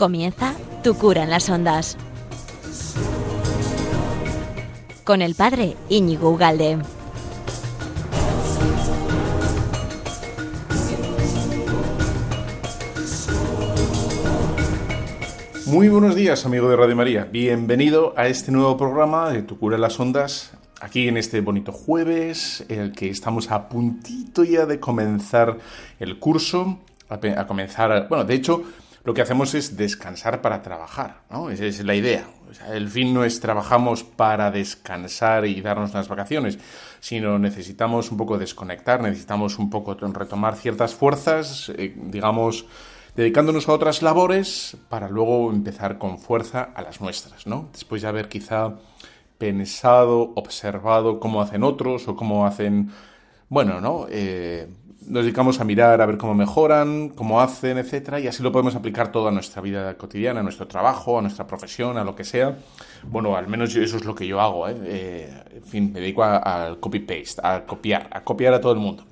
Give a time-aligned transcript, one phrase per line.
[0.00, 1.98] Comienza Tu cura en las ondas.
[5.04, 6.78] Con el padre Íñigo Ugalde.
[15.66, 17.24] Muy buenos días, amigo de Radio María.
[17.30, 21.72] Bienvenido a este nuevo programa de Tu cura en las ondas, aquí en este bonito
[21.72, 25.58] jueves, en el que estamos a puntito ya de comenzar
[25.98, 26.78] el curso,
[27.10, 28.64] a, comenzar, bueno, de hecho,
[29.04, 31.50] lo que hacemos es descansar para trabajar, ¿no?
[31.50, 32.26] Esa es la idea.
[32.72, 36.58] el fin no es trabajamos para descansar y darnos unas vacaciones,
[37.00, 42.66] sino necesitamos un poco desconectar, necesitamos un poco retomar ciertas fuerzas, eh, digamos,
[43.16, 47.68] dedicándonos a otras labores para luego empezar con fuerza a las nuestras, ¿no?
[47.72, 48.74] Después de haber quizá
[49.38, 52.90] pensado, observado cómo hacen otros o cómo hacen,
[53.48, 54.06] bueno, ¿no?
[54.10, 54.68] Eh,
[55.06, 58.74] nos dedicamos a mirar, a ver cómo mejoran, cómo hacen, etcétera, y así lo podemos
[58.74, 62.24] aplicar todo a nuestra vida cotidiana, a nuestro trabajo, a nuestra profesión, a lo que
[62.24, 62.58] sea.
[63.04, 64.76] Bueno, al menos eso es lo que yo hago, ¿eh?
[64.82, 69.04] eh en fin, me dedico al copy-paste, a copiar, a copiar a todo el mundo.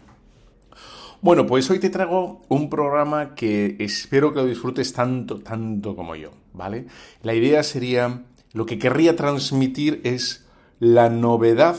[1.20, 6.14] Bueno, pues hoy te traigo un programa que espero que lo disfrutes tanto, tanto como
[6.14, 6.86] yo, ¿vale?
[7.22, 8.22] La idea sería,
[8.52, 10.46] lo que querría transmitir es
[10.78, 11.76] la novedad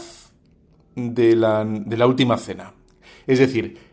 [0.95, 2.73] de la, de la última cena.
[3.27, 3.88] Es decir,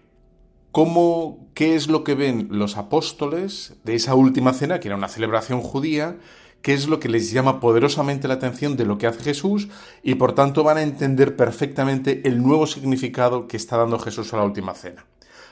[0.77, 5.09] cómo, qué es lo que ven los apóstoles de esa última cena, que era una
[5.09, 6.19] celebración judía,
[6.61, 9.69] qué es lo que les llama poderosamente la atención de lo que hace Jesús
[10.03, 14.37] y por tanto van a entender perfectamente el nuevo significado que está dando Jesús a
[14.37, 15.07] la última cena.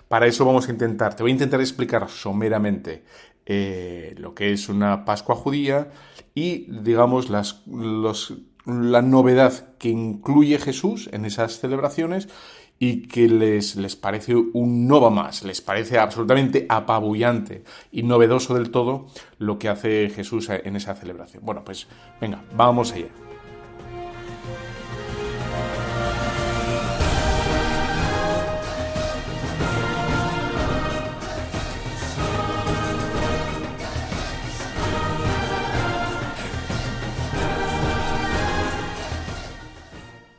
[0.09, 3.03] Para eso vamos a intentar, te voy a intentar explicar someramente
[3.47, 5.89] eh, lo que es una Pascua judía
[6.35, 7.63] y, digamos, las,
[8.67, 12.29] la novedad que incluye Jesús en esas celebraciones
[12.85, 18.71] y que les, les parece un nova más, les parece absolutamente apabullante y novedoso del
[18.71, 19.07] todo
[19.39, 21.45] lo que hace Jesús en esa celebración.
[21.47, 21.87] Bueno, pues
[22.21, 23.24] venga, vamos allá.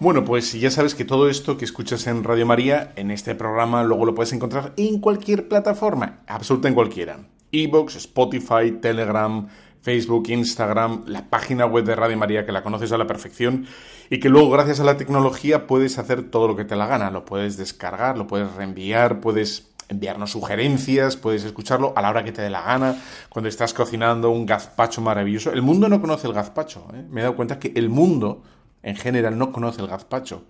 [0.05, 3.83] Bueno, pues ya sabes que todo esto que escuchas en Radio María, en este programa,
[3.83, 7.21] luego lo puedes encontrar en cualquier plataforma, absoluta en cualquiera.
[7.51, 9.47] Evox, Spotify, Telegram,
[9.81, 13.65] Facebook, Instagram, la página web de Radio María que la conoces a la perfección
[14.11, 17.09] y que luego gracias a la tecnología puedes hacer todo lo que te la gana.
[17.09, 22.31] Lo puedes descargar, lo puedes reenviar, puedes enviarnos sugerencias, puedes escucharlo a la hora que
[22.31, 25.51] te dé la gana, cuando estás cocinando un gazpacho maravilloso.
[25.51, 26.85] El mundo no conoce el gazpacho.
[26.93, 27.03] ¿eh?
[27.09, 28.43] Me he dado cuenta que el mundo
[28.85, 30.45] en general no conoce el gazpacho,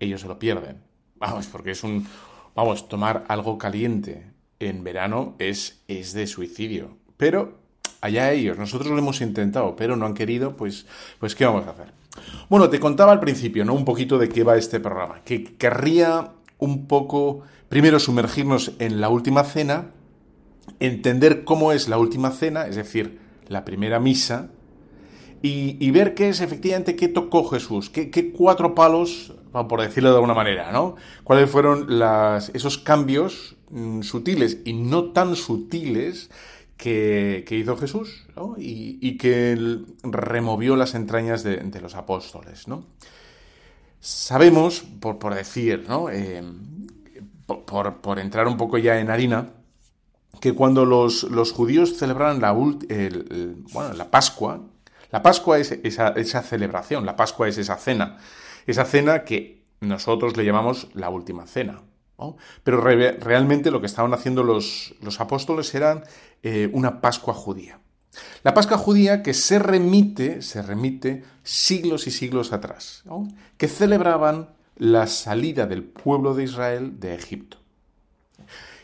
[0.00, 0.82] ellos se lo pierden.
[1.14, 2.06] Vamos, porque es un...
[2.56, 6.96] Vamos, tomar algo caliente en verano es, es de suicidio.
[7.16, 7.60] Pero
[8.00, 10.86] allá ellos, nosotros lo hemos intentado, pero no han querido, pues,
[11.20, 11.92] pues ¿qué vamos a hacer?
[12.48, 13.74] Bueno, te contaba al principio, ¿no?
[13.74, 15.22] Un poquito de qué va este programa.
[15.24, 19.92] Que querría un poco, primero, sumergirnos en la última cena,
[20.80, 24.50] entender cómo es la última cena, es decir, la primera misa,
[25.46, 30.34] y, ver qué es efectivamente qué tocó Jesús, qué, cuatro palos, por decirlo de alguna
[30.34, 30.96] manera, ¿no?
[31.24, 31.88] ¿Cuáles fueron
[32.52, 36.30] esos cambios mm, sutiles y no tan sutiles
[36.76, 38.26] que, hizo Jesús
[38.58, 42.84] y, que removió las entrañas de, los apóstoles, ¿no?
[44.00, 46.10] Sabemos, por, decir, ¿no?
[46.10, 46.42] Eh,
[47.46, 49.50] por, entrar un poco ya en harina,
[50.40, 54.60] que cuando los, judíos celebraban la, bueno, la Pascua,
[55.10, 58.18] la Pascua es esa, celebración, la Pascua es esa cena,
[58.66, 61.82] esa cena que nosotros le llamamos la última cena.
[62.64, 66.02] Pero realmente lo que estaban haciendo los, apóstoles era
[66.42, 67.78] eh, una Pascua judía.
[68.42, 73.04] La Pascua judía que se remite, se remite siglos y siglos atrás,
[73.58, 77.58] que celebraban la salida del pueblo de Israel de Egipto.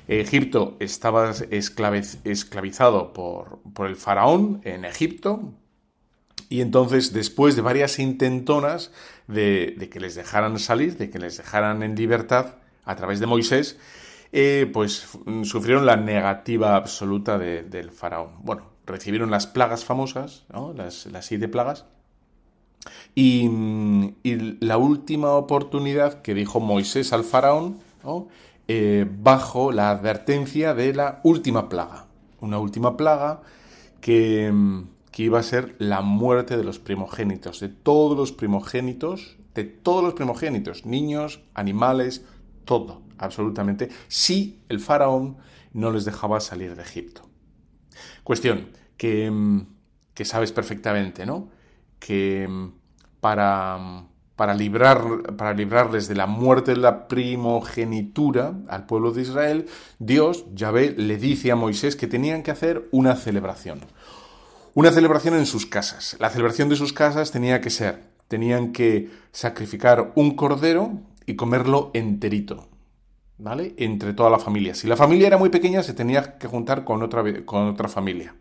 [0.09, 5.55] Egipto estaba esclavizado por, por el faraón en Egipto,
[6.53, 8.93] y entonces, después de varias intentonas
[9.27, 13.79] de, que les dejaran salir, de que les dejaran en libertad a través de Moisés,
[14.33, 15.09] eh, pues
[15.45, 18.33] sufrieron la negativa absoluta del faraón.
[18.43, 20.45] Bueno, recibieron las plagas famosas,
[20.75, 21.87] las, siete plagas,
[23.15, 23.49] y,
[24.61, 27.79] la última oportunidad que dijo Moisés al faraón,
[28.69, 32.05] eh, bajo la advertencia de la última plaga.
[32.43, 33.41] Una última plaga
[34.03, 34.53] que,
[35.13, 40.03] que iba a ser la muerte de los primogénitos, de todos los primogénitos, de todos
[40.03, 42.25] los primogénitos, niños, animales,
[42.65, 45.37] todo, absolutamente, si el faraón
[45.73, 47.23] no les dejaba salir de Egipto.
[48.25, 49.67] Cuestión, que, mm,
[50.15, 51.51] que sabes perfectamente, ¿no?
[51.99, 52.73] Que mm,
[53.21, 59.23] para, mm, para, librar, para librarles de la muerte de la primogenitura al pueblo de
[59.23, 59.67] Israel,
[59.99, 63.81] Dios, Yahvé, le dice a Moisés que tenían que hacer una celebración.
[64.75, 66.17] Una celebración en sus casas.
[66.19, 71.91] La celebración de sus casas tenía que ser, tenían que sacrificar un cordero y comerlo
[71.93, 72.69] enterito,
[73.37, 73.75] ¿vale?
[73.77, 74.75] Entre toda la familia.
[74.75, 78.35] Si la familia era muy pequeña, se tenía que juntar con otra, con otra familia.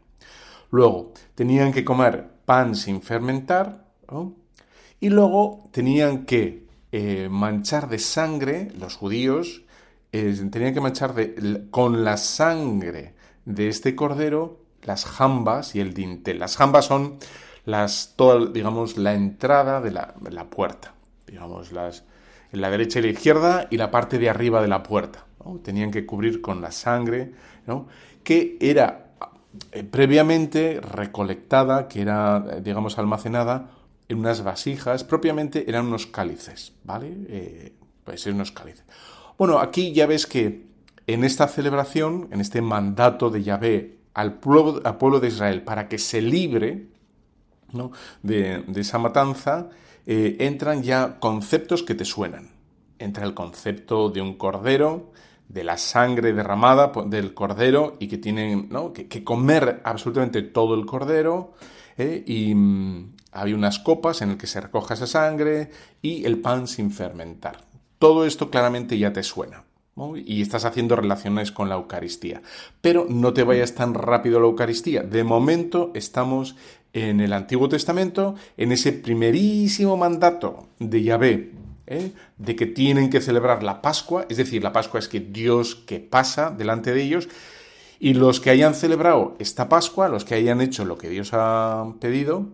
[0.70, 3.92] Luego, tenían que comer pan sin fermentar,
[5.02, 9.64] y luego tenían que eh, manchar de sangre, los judíos,
[10.14, 15.94] eh, tenían que manchar de, con la sangre de este cordero las jambas y el
[15.94, 16.40] dintel.
[16.40, 17.18] Las jambas son
[17.66, 18.16] las,
[18.54, 20.94] digamos, la entrada de la, puerta,
[21.28, 22.04] digamos, las,
[22.52, 25.26] en la derecha y la izquierda y la parte de arriba de la puerta.
[25.64, 27.34] Tenían que cubrir con la sangre,
[28.24, 29.12] que era
[29.72, 33.72] eh, previamente recolectada, que era, digamos, almacenada
[34.08, 37.16] en unas vasijas, propiamente eran unos cálices, ¿vale?
[37.28, 37.74] Eh,
[38.04, 38.84] pues unos cálices.
[39.38, 40.66] Bueno, aquí ya ves que
[41.08, 46.22] en esta celebración, en este mandato de Yahvé al pueblo, de Israel para que se
[46.22, 46.88] libre
[48.22, 49.70] de, esa matanza,
[50.06, 52.50] eh, entran ya conceptos que te suenan.
[53.00, 55.12] Entra el concepto de un cordero,
[55.48, 61.54] de la sangre derramada del cordero y que tienen que, comer absolutamente todo el cordero.
[61.98, 62.24] ¿eh?
[62.26, 65.72] Y mm, hay unas copas en las que se recoja esa sangre
[66.02, 67.66] y el pan sin fermentar.
[68.00, 69.64] Todo esto claramente ya te suena.
[70.16, 72.42] Y estás haciendo relaciones con la Eucaristía.
[72.82, 75.04] Pero no te vayas tan rápido a la Eucaristía.
[75.04, 76.56] De momento estamos
[76.94, 81.52] en el Antiguo Testamento, en ese primerísimo mandato de Yahvé
[81.88, 82.12] ¿eh?
[82.38, 86.00] de que tienen que celebrar la Pascua, es decir, la Pascua es que Dios que
[86.00, 87.30] pasa delante de ellos,
[88.00, 91.94] y los que hayan celebrado esta Pascua, los que hayan hecho lo que Dios ha
[92.00, 92.48] pedido,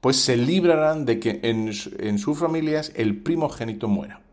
[0.00, 4.23] pues se librarán de que en, en sus familias el primogénito muera.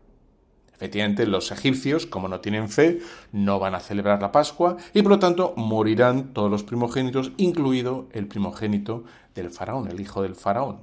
[0.82, 2.98] Efectivamente, los egipcios, como no tienen fe,
[3.30, 8.08] no van a celebrar la Pascua y por lo tanto morirán todos los primogénitos, incluido
[8.10, 10.78] el primogénito del faraón, el hijo del faraón.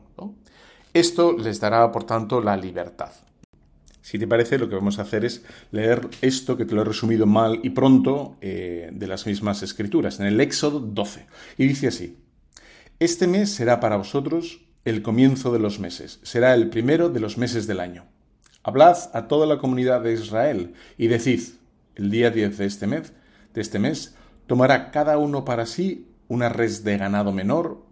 [0.94, 3.12] Esto les dará, por tanto, la libertad.
[4.02, 6.86] Si te parece, lo que vamos a hacer es leer esto que te lo he
[6.86, 11.26] resumido mal y pronto eh, de las mismas escrituras, en el Éxodo 12.
[11.58, 12.16] Y dice así,
[13.00, 17.38] Este mes será para vosotros el comienzo de los meses, será el primero de los
[17.38, 18.06] meses del año.
[18.64, 21.42] Hablad a toda la comunidad de Israel y decid,
[21.96, 23.14] el día 10 de este mes,
[23.54, 24.16] de este mes,
[24.48, 27.84] tomará cada uno para sí una res de ganado menor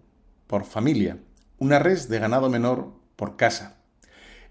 [0.47, 1.17] por familia,
[1.57, 3.77] una res de ganado menor por casa.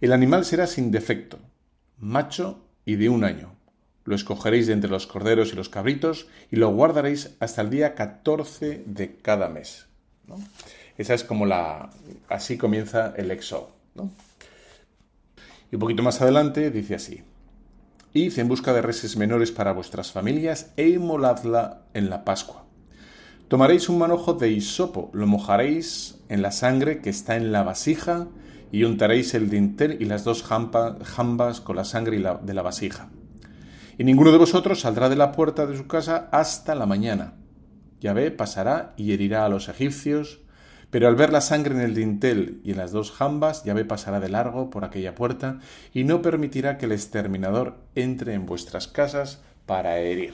[0.00, 1.38] El animal será sin defecto,
[1.98, 3.54] macho y de un año.
[4.04, 7.94] Lo escogeréis de entre los corderos y los cabritos y lo guardaréis hasta el día
[7.94, 9.86] 14 de cada mes.
[10.96, 11.90] Esa es como la...
[12.28, 13.72] Así comienza el éxodo.
[15.70, 17.22] Y un poquito más adelante dice así.
[18.12, 22.64] Id en busca de reses menores para vuestras familias e inmoladla en la Pascua.
[23.48, 28.26] Tomaréis un manojo de hisopo, lo mojaréis en la sangre que está en la vasija
[28.72, 33.10] y untaréis el dintel y las dos jambas con la sangre de la vasija.
[33.98, 37.34] Y ninguno de vosotros saldrá de la puerta de su casa hasta la mañana.
[38.00, 40.40] Yahvé pasará y herirá a los egipcios,
[40.96, 44.18] pero al ver la sangre en el dintel y en las dos jambas, Yahvé pasará
[44.18, 45.60] de largo por aquella puerta
[45.92, 50.32] y no permitirá que el exterminador entre en vuestras casas para herir.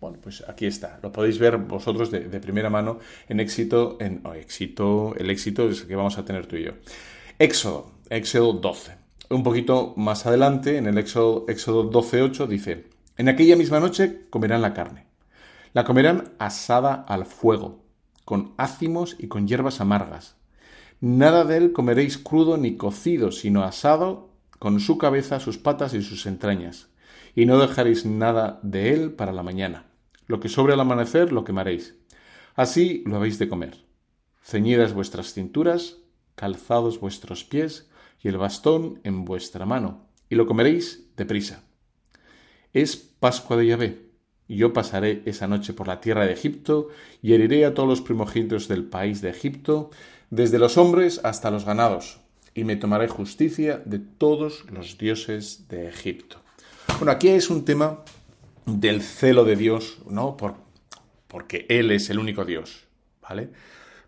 [0.00, 0.98] Bueno, pues aquí está.
[1.04, 5.94] Lo podéis ver vosotros de, primera mano en éxito, en éxito, el éxito es que
[5.94, 6.72] vamos a tener tú y yo.
[7.38, 8.90] Éxodo, Éxodo 12.
[9.30, 14.62] Un poquito más adelante, en el Éxodo, Éxodo 12.8, dice, En aquella misma noche comerán
[14.62, 15.06] la carne.
[15.74, 17.85] La comerán asada al fuego,
[18.26, 20.36] con ácimos y con hierbas amargas.
[21.00, 26.02] Nada de él comeréis crudo ni cocido, sino asado con su cabeza, sus patas y
[26.02, 26.88] sus entrañas.
[27.36, 29.86] Y no dejaréis nada de él para la mañana.
[30.26, 31.94] Lo que sobre al amanecer lo quemaréis.
[32.56, 33.84] Así lo habéis de comer.
[34.42, 35.98] Ceñidas vuestras cinturas,
[36.34, 37.88] calzados vuestros pies
[38.20, 41.62] y el bastón en vuestra mano, y lo comeréis deprisa.
[42.72, 44.05] Es Pascua de Yahvé,
[44.48, 46.88] yo pasaré esa noche por la tierra de Egipto,
[47.22, 49.90] y heriré a todos los primogénitos del país de Egipto,
[50.30, 52.20] desde los hombres hasta los ganados,
[52.54, 56.38] y me tomaré justicia de todos los dioses de Egipto.
[56.98, 58.04] Bueno, aquí es un tema
[58.64, 60.36] del celo de Dios, ¿no?
[60.36, 60.54] Por,
[61.28, 62.86] porque Él es el único Dios,
[63.20, 63.50] ¿vale?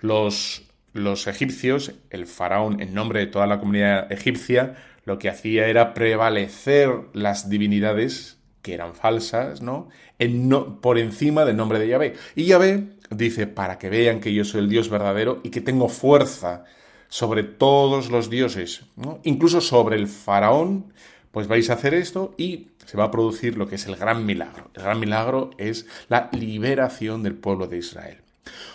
[0.01, 5.69] Los, los egipcios, el faraón en nombre de toda la comunidad egipcia, lo que hacía
[5.69, 9.89] era prevalecer las divinidades que eran falsas, ¿no?
[10.19, 12.15] En no por encima del nombre de Yahvé.
[12.35, 15.89] Y Yahvé dice, para que vean que yo soy el Dios verdadero y que tengo
[15.89, 16.65] fuerza
[17.09, 18.83] sobre todos los dioses,
[19.23, 20.93] incluso sobre el faraón,
[21.31, 24.27] pues vais a hacer esto y se va a producir lo que es el gran
[24.27, 24.71] milagro.
[24.75, 28.19] El gran milagro es la liberación del pueblo de Israel.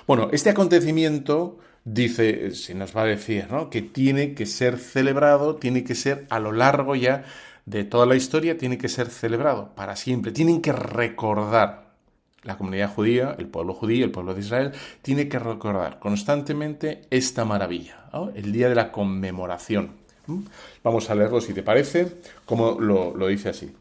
[0.07, 3.69] Bueno, este acontecimiento dice, se nos va a decir, ¿no?
[3.69, 7.25] que tiene que ser celebrado, tiene que ser a lo largo ya
[7.65, 10.31] de toda la historia, tiene que ser celebrado para siempre.
[10.31, 11.93] Tienen que recordar
[12.43, 17.45] la comunidad judía, el pueblo judío, el pueblo de Israel, tiene que recordar constantemente esta
[17.45, 19.91] maravilla, el día de la conmemoración.
[20.83, 22.07] Vamos a leerlo si te parece,
[22.45, 23.71] como lo, lo dice así.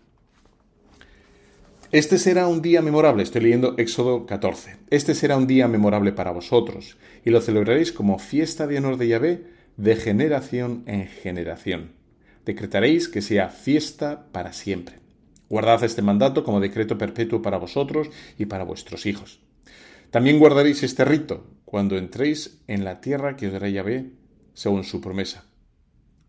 [1.90, 4.76] Este será un día memorable, estoy leyendo Éxodo 14.
[4.88, 9.08] Este será un día memorable para vosotros, y lo celebraréis como fiesta de honor de
[9.08, 9.46] Yahvé
[9.76, 12.01] de generación en generación.
[12.44, 15.00] Decretaréis que sea fiesta para siempre.
[15.48, 18.08] Guardad este mandato como decreto perpetuo para vosotros
[18.38, 19.40] y para vuestros hijos.
[20.10, 24.12] También guardaréis este rito cuando entréis en la tierra que os dará Yahvé
[24.54, 25.44] según su promesa.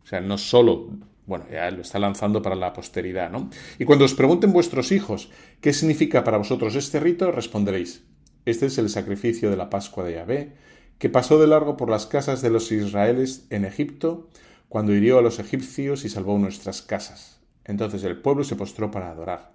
[0.03, 0.89] O sea, no solo,
[1.25, 3.49] bueno, ya lo está lanzando para la posteridad, ¿no?
[3.79, 5.29] Y cuando os pregunten vuestros hijos
[5.61, 8.03] qué significa para vosotros este rito, responderéis,
[8.45, 10.53] este es el sacrificio de la Pascua de Yahvé,
[10.97, 14.29] que pasó de largo por las casas de los israelíes en Egipto,
[14.73, 17.39] cuando hirió a los egipcios y salvó nuestras casas.
[17.63, 19.51] Entonces el pueblo se postró para adorar.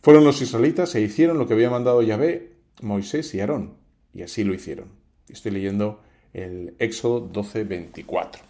[0.00, 3.72] Fueron los israelitas e hicieron lo que había mandado Yahvé, Moisés y Aarón,
[4.14, 4.90] y así lo hicieron.
[5.28, 8.40] Estoy leyendo el Éxodo 12, 24.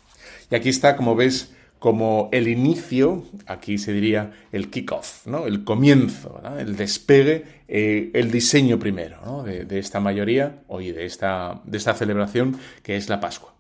[0.51, 5.47] Y aquí está, como ves, como el inicio, aquí se diría el kick-off, ¿no?
[5.47, 11.79] el comienzo, el despegue, eh, el diseño primero de, esta mayoría, hoy de esta, de
[11.79, 13.58] esta celebración que es la Pascua.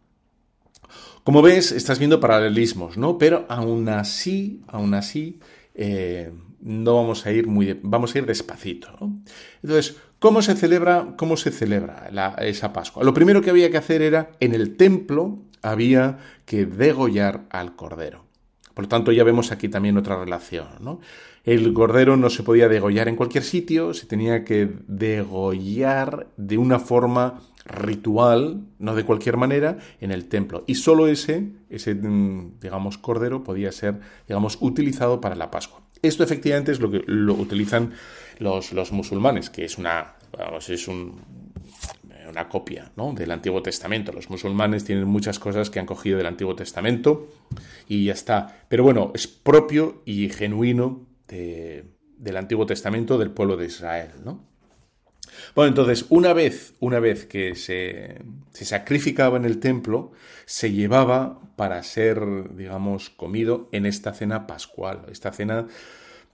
[1.28, 3.18] Como ves, estás viendo paralelismos, ¿no?
[3.18, 5.40] Pero aún así, aún así,
[5.74, 6.32] eh,
[6.62, 8.88] no vamos a ir muy, vamos a ir despacito.
[8.98, 9.20] ¿no?
[9.62, 12.08] Entonces, ¿cómo se celebra, cómo se celebra
[12.40, 13.04] esa Pascua?
[13.04, 16.16] Lo primero que había que hacer era, en el templo, había
[16.46, 18.24] que degollar al cordero.
[18.72, 21.00] Por lo tanto, ya vemos aquí también otra relación, ¿no?
[21.44, 26.78] El cordero no se podía degollar en cualquier sitio, se tenía que degollar de una
[26.78, 30.64] forma ritual, no de cualquier manera, en el templo.
[30.66, 35.82] Y solo ese, ese, mm, digamos, cordero podía ser, digamos, utilizado para la Pascua.
[36.02, 37.92] Esto efectivamente es lo que lo utilizan
[38.38, 41.20] los, los musulmanes, que es una, vamos, es un,
[42.28, 43.12] una copia ¿no?
[43.12, 44.12] del Antiguo Testamento.
[44.12, 47.28] Los musulmanes tienen muchas cosas que han cogido del Antiguo Testamento
[47.88, 48.64] y ya está.
[48.68, 51.84] Pero bueno, es propio y genuino de,
[52.16, 54.47] del Antiguo Testamento del pueblo de Israel, ¿no?
[55.54, 58.18] Bueno, entonces, una vez, una vez que se,
[58.52, 60.12] se, sacrificaba en el templo,
[60.46, 65.66] se llevaba para ser, digamos, comido en esta cena pascual, esta cena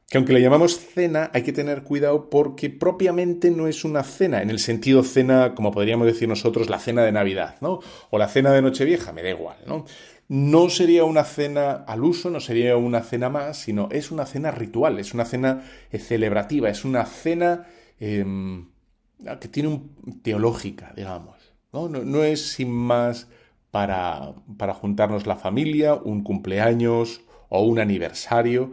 [0.09, 4.43] que aunque le llamamos cena, hay que tener cuidado porque propiamente no es una cena,
[4.43, 7.81] en el sentido cena, como podríamos decir nosotros, la cena de Navidad, ¿no?
[8.11, 9.87] O la cena de Nochevieja, me da igual, ¿no?
[10.29, 14.51] No sería una cena al uso, no sería una cena más, sino es una cena
[14.51, 17.67] ritual, es una cena celebrativa, es una cena
[17.99, 18.25] eh,
[19.41, 21.37] que tiene un teológica, digamos.
[21.73, 21.89] ¿no?
[21.89, 23.29] No, no es sin más
[23.71, 28.73] para, para juntarnos la familia, un cumpleaños o un aniversario,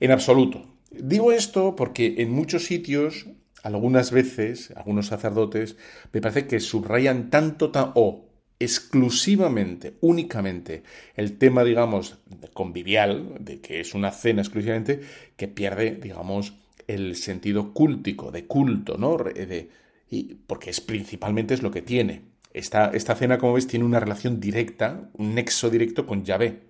[0.00, 0.66] en absoluto.
[0.90, 3.26] Digo esto porque en muchos sitios,
[3.62, 5.76] algunas veces, algunos sacerdotes,
[6.12, 8.26] me parece que subrayan tanto o
[8.58, 10.82] exclusivamente, únicamente,
[11.16, 12.18] el tema, digamos,
[12.52, 15.00] convivial, de que es una cena exclusivamente,
[15.36, 16.54] que pierde, digamos,
[16.86, 19.16] el sentido cúltico, de culto, ¿no?
[19.16, 19.70] De,
[20.12, 22.20] y porque es principalmente es lo que tiene.
[22.52, 26.64] Esta, esta cena, como ves, tiene una relación directa, un nexo directo con Yahvé.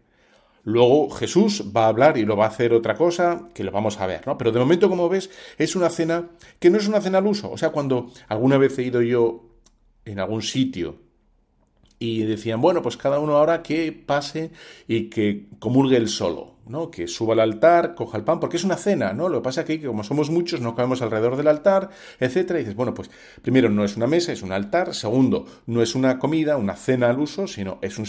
[0.62, 3.98] Luego Jesús va a hablar y lo va a hacer otra cosa que lo vamos
[3.98, 4.38] a ver, ¿no?
[4.38, 6.30] Pero de momento, como ves, es una cena
[6.60, 7.50] que no es una cena al uso.
[7.50, 9.44] O sea, cuando alguna vez he ido yo
[10.04, 10.98] en algún sitio
[11.98, 14.52] y decían, bueno, pues cada uno ahora que pase
[14.86, 16.51] y que comulgue el solo,
[16.90, 19.28] Que suba al altar, coja el pan, porque es una cena, ¿no?
[19.28, 22.62] Lo que pasa es que como somos muchos, no cabemos alrededor del altar, etcétera, y
[22.62, 23.10] dices, bueno, pues
[23.42, 27.10] primero no es una mesa, es un altar, segundo, no es una comida, una cena
[27.10, 28.06] al uso, sino es un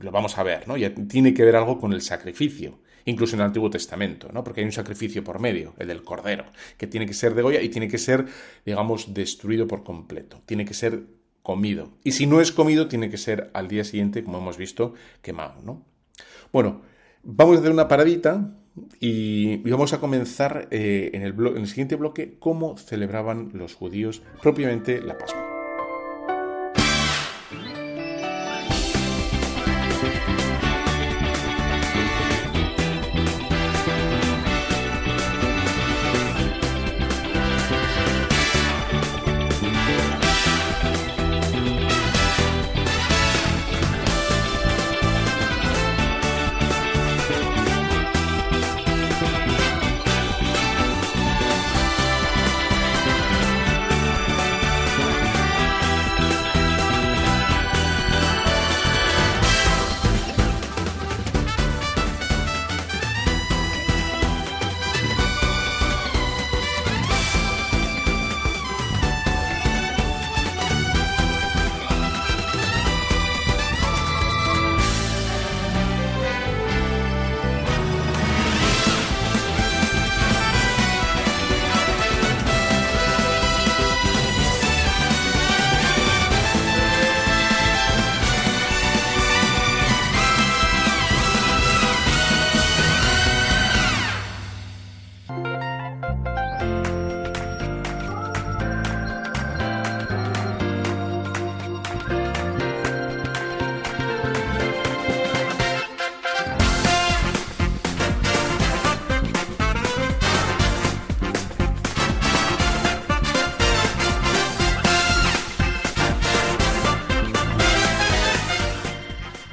[0.00, 0.76] lo vamos a ver, ¿no?
[0.76, 4.42] Ya tiene que ver algo con el sacrificio incluso en el Antiguo Testamento, ¿no?
[4.42, 6.46] Porque hay un sacrificio por medio, el del cordero,
[6.78, 8.26] que tiene que ser de Goya y tiene que ser,
[8.64, 10.40] digamos, destruido por completo.
[10.46, 11.04] Tiene que ser
[11.42, 11.90] comido.
[12.02, 15.60] Y si no es comido, tiene que ser al día siguiente, como hemos visto, quemado,
[15.62, 15.84] ¿no?
[16.52, 16.80] Bueno,
[17.24, 18.54] vamos a hacer una paradita
[19.00, 24.22] y, vamos a comenzar eh, en, el en el siguiente bloque cómo celebraban los judíos
[24.42, 25.53] propiamente la Pascua.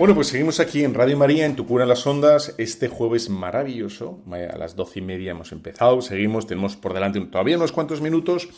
[0.01, 3.29] Bueno, pues seguimos aquí en Radio María, en Tu Cura en las Ondas, este jueves
[3.29, 4.19] maravilloso.
[4.31, 8.49] A las doce y media hemos empezado, seguimos, tenemos por delante todavía unos cuantos minutos.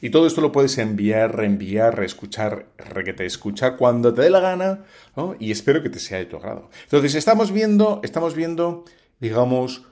[0.00, 2.68] Y todo esto lo puedes enviar, reenviar, reescuchar,
[3.16, 4.84] te escuchar cuando te dé la gana,
[5.16, 5.34] ¿no?
[5.40, 6.70] Y espero que te sea de tu agrado.
[6.84, 8.84] Entonces, estamos viendo, estamos viendo,
[9.18, 9.82] digamos,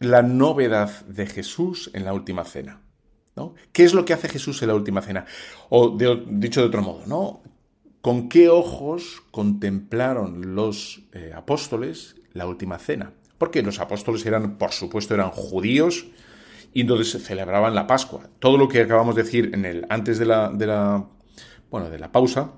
[0.00, 2.80] la novedad de Jesús en la última cena.
[3.36, 3.54] ¿no?
[3.70, 5.24] ¿Qué es lo que hace Jesús en la última cena?
[5.68, 7.42] O dicho de otro modo, ¿no?
[8.02, 13.12] ¿Con qué ojos contemplaron los eh, apóstoles la última cena?
[13.38, 16.06] Porque los apóstoles eran, por supuesto, eran judíos
[16.74, 18.28] y entonces celebraban la Pascua.
[18.40, 21.06] Todo lo que acabamos de decir en el, antes de la, de la,
[21.70, 22.52] bueno, de la pausa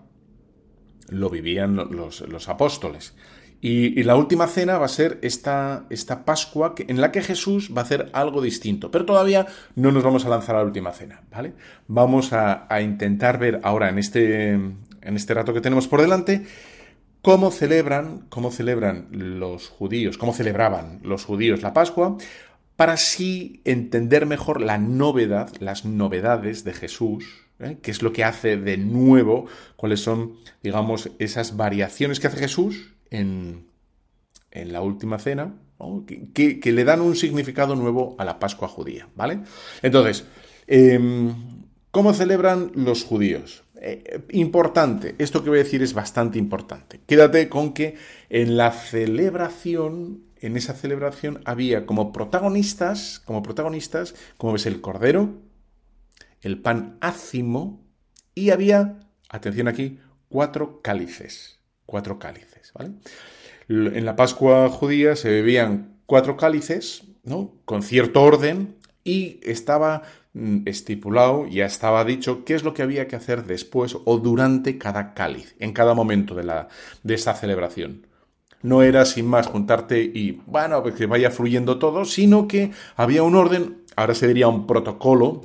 [1.09, 3.15] lo vivían los, apóstoles.
[3.61, 7.81] Y, la última cena va a ser esta, esta Pascua en la que Jesús va
[7.81, 8.91] a hacer algo distinto.
[8.91, 11.55] Pero todavía no nos vamos a lanzar a la última cena, ¿vale?
[11.87, 14.59] Vamos a, intentar ver ahora en este,
[15.05, 16.47] este rato que tenemos por delante,
[17.23, 22.17] cómo celebran, cómo celebran los judíos, cómo celebraban los judíos la Pascua,
[22.77, 27.25] para así entender mejor la novedad, las novedades de Jesús,
[27.61, 27.79] ¿eh?
[27.81, 32.95] qué es lo que hace de nuevo, cuáles son, digamos, esas variaciones que hace Jesús
[33.11, 33.67] en,
[34.51, 35.55] en la última cena,
[36.35, 39.41] que, que, le dan un significado nuevo a la Pascua judía, ¿vale?
[39.83, 40.25] Entonces,
[40.67, 41.35] em,
[41.91, 43.64] ¿cómo celebran los judíos?
[43.87, 47.03] Eh, importante, esto que voy a decir es bastante importante.
[47.07, 47.97] Quédate con que
[48.31, 55.35] en la celebración, en esa celebración había como protagonistas, como protagonistas, como ves el cordero,
[56.41, 57.85] el pan ácimo
[58.35, 59.99] y había, atención aquí,
[60.31, 62.93] cuatro cálices, cuatro cálices, ¿vale?
[63.69, 67.53] En la Pascua judía se bebían cuatro cálices, ¿no?
[67.67, 70.05] Con cierto orden y estaba
[70.65, 75.15] estipulado, ya estaba dicho qué es lo que había que hacer después o durante cada
[75.15, 76.69] cáliz, en cada momento de, la,
[77.03, 78.07] de esta celebración.
[78.63, 83.23] No era sin más juntarte y, bueno, pues que vaya fluyendo todo, sino que había
[83.23, 85.43] un orden, ahora se diría un protocolo,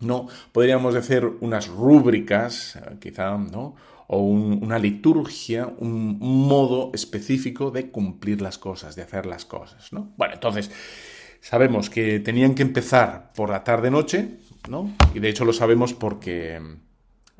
[0.00, 0.28] ¿no?
[0.52, 3.74] Podríamos decir unas rúbricas, eh, quizá, ¿no?
[4.06, 10.12] O una liturgia, un modo específico de cumplir las cosas, de hacer las cosas, ¿no?
[10.18, 10.70] Bueno, entonces,
[11.44, 14.38] Sabemos que tenían que empezar por la tarde-noche,
[14.70, 14.90] ¿no?
[15.12, 16.58] Y de hecho lo sabemos porque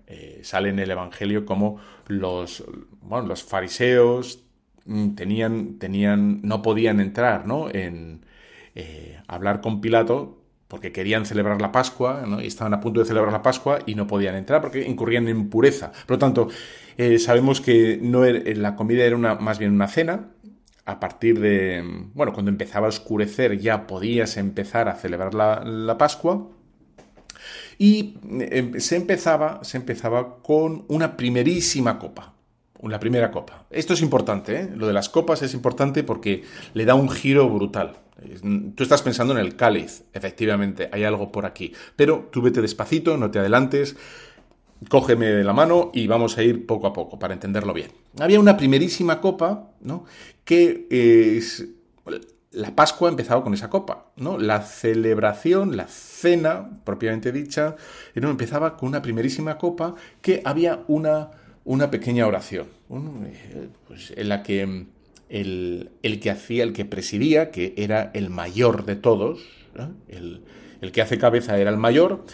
[0.06, 2.62] eh, sale en el Evangelio como los,
[3.00, 4.44] bueno, los fariseos
[4.84, 7.70] mm, tenían, tenían, no podían entrar, ¿no?
[7.70, 8.26] En
[8.74, 10.38] eh, hablar con Pilato
[10.68, 12.42] porque querían celebrar la Pascua, ¿no?
[12.42, 15.48] y estaban a punto de celebrar la Pascua y no podían entrar porque incurrían en
[15.48, 15.92] pureza.
[16.06, 16.48] Por lo tanto,
[16.98, 20.28] eh, sabemos que no la comida era una, más bien una cena,
[20.86, 21.82] a partir de,
[22.14, 26.48] bueno, cuando empezaba a oscurecer ya podías empezar a celebrar la, Pascua.
[27.78, 32.34] Y em, se empezaba, se empezaba con una primerísima copa.
[32.82, 33.64] La primera copa.
[33.70, 34.70] Esto es importante, ¿eh?
[34.74, 36.44] Lo de las copas es importante porque
[36.74, 37.96] le da un giro brutal.
[38.74, 41.72] Tú estás pensando en el cáliz, efectivamente, hay algo por aquí.
[41.96, 43.96] Pero tú vete despacito, no te adelantes,
[44.88, 47.90] cógeme de la mano y vamos a ir poco a poco para entenderlo bien.
[48.18, 50.04] Había una primerísima copa, ¿no?
[50.44, 51.66] Que es...
[52.52, 54.38] La Pascua empezaba con esa copa, ¿no?
[54.38, 57.74] La celebración, la cena, propiamente dicha,
[58.14, 58.30] ¿no?
[58.30, 61.32] empezaba con una primerísima copa que había una,
[61.64, 62.68] una pequeña oración,
[63.88, 64.86] pues, en la que
[65.28, 69.40] el, que hacía, el que presidía, que era el mayor de todos,
[70.06, 70.44] el,
[70.80, 72.24] el que hace cabeza era el mayor,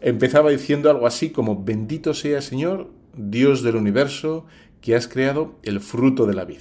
[0.00, 4.46] empezaba diciendo algo así como, bendito sea Señor, Dios del universo,
[4.80, 6.60] que has creado el fruto de la vid.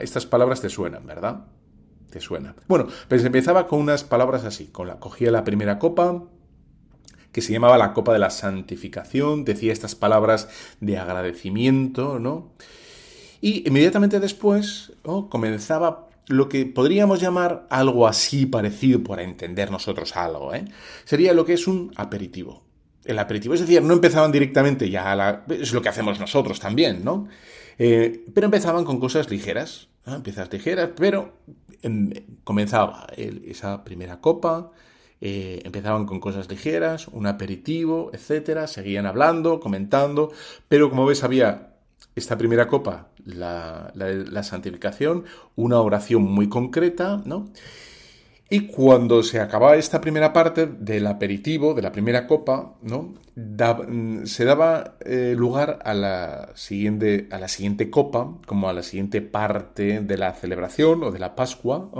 [0.00, 1.44] Estas palabras te suenan, ¿verdad?
[2.10, 2.56] Te suenan.
[2.66, 6.24] Bueno, pues empezaba con unas palabras así, con la, cogía la primera copa,
[7.30, 10.48] que se llamaba la copa de la santificación, decía estas palabras
[10.80, 12.52] de agradecimiento, ¿no?
[13.40, 14.92] Y inmediatamente después
[15.28, 20.64] comenzaba lo que podríamos llamar algo así parecido para entender nosotros algo, ¿eh?
[21.04, 22.64] sería lo que es un aperitivo.
[23.04, 25.44] El aperitivo, es decir, no empezaban directamente ya a la...
[25.48, 27.28] es lo que hacemos nosotros también, ¿no?
[27.78, 30.22] Eh, pero empezaban con cosas ligeras, ¿no?
[30.50, 31.38] ligeras, pero
[31.80, 32.10] em,
[32.44, 34.72] comenzaba esa primera copa,
[35.20, 40.32] eh, empezaban con cosas ligeras, un aperitivo, etcétera, seguían hablando, comentando,
[40.68, 41.77] pero como ves había
[42.18, 45.24] esta primera copa, la, santificación,
[45.56, 47.50] una oración muy concreta, ¿no?
[48.50, 53.14] Y cuando se acababa esta primera parte del aperitivo, de la primera copa, ¿no?
[54.24, 59.20] se daba eh, lugar a la, siguiente, a la siguiente copa, como a la siguiente
[59.20, 61.90] parte de la celebración o de la Pascua,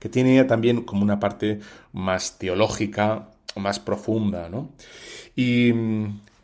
[0.00, 1.60] que tiene también como una parte
[1.92, 4.70] más teológica, más profunda, ¿no?
[5.36, 5.72] Y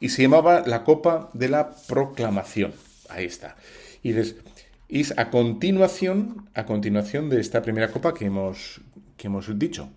[0.01, 2.73] y se llamaba la Copa de la Proclamación.
[3.09, 3.57] Ahí está.
[4.03, 4.13] Y
[5.01, 8.81] es a continuación, a continuación de esta primera copa que hemos,
[9.17, 9.91] que hemos dicho.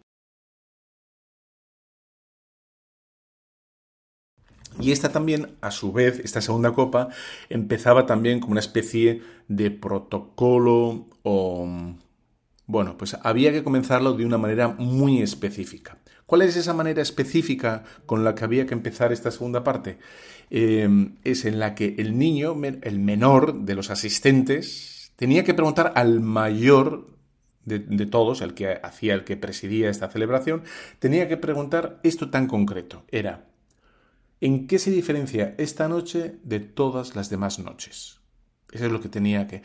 [4.80, 7.10] Y esta también, a su vez, esta segunda copa,
[7.50, 11.68] empezaba también como una especie de protocolo o...
[12.66, 15.98] Bueno, pues había que comenzarlo de una manera muy específica.
[16.30, 19.98] ¿Cuál es esa manera específica con la que había que empezar esta segunda parte?
[20.52, 25.92] Em, es en la que el niño, el menor de los asistentes, tenía que preguntar
[25.96, 27.08] al mayor
[27.66, 30.62] de, de, todos, el que hacía, el que presidía esta celebración,
[31.00, 33.06] tenía que preguntar esto tan concreto.
[33.10, 33.48] Era,
[34.40, 38.20] ¿En qué se diferencia esta noche de todas las demás noches?
[38.72, 39.64] Eso es lo que tenía que...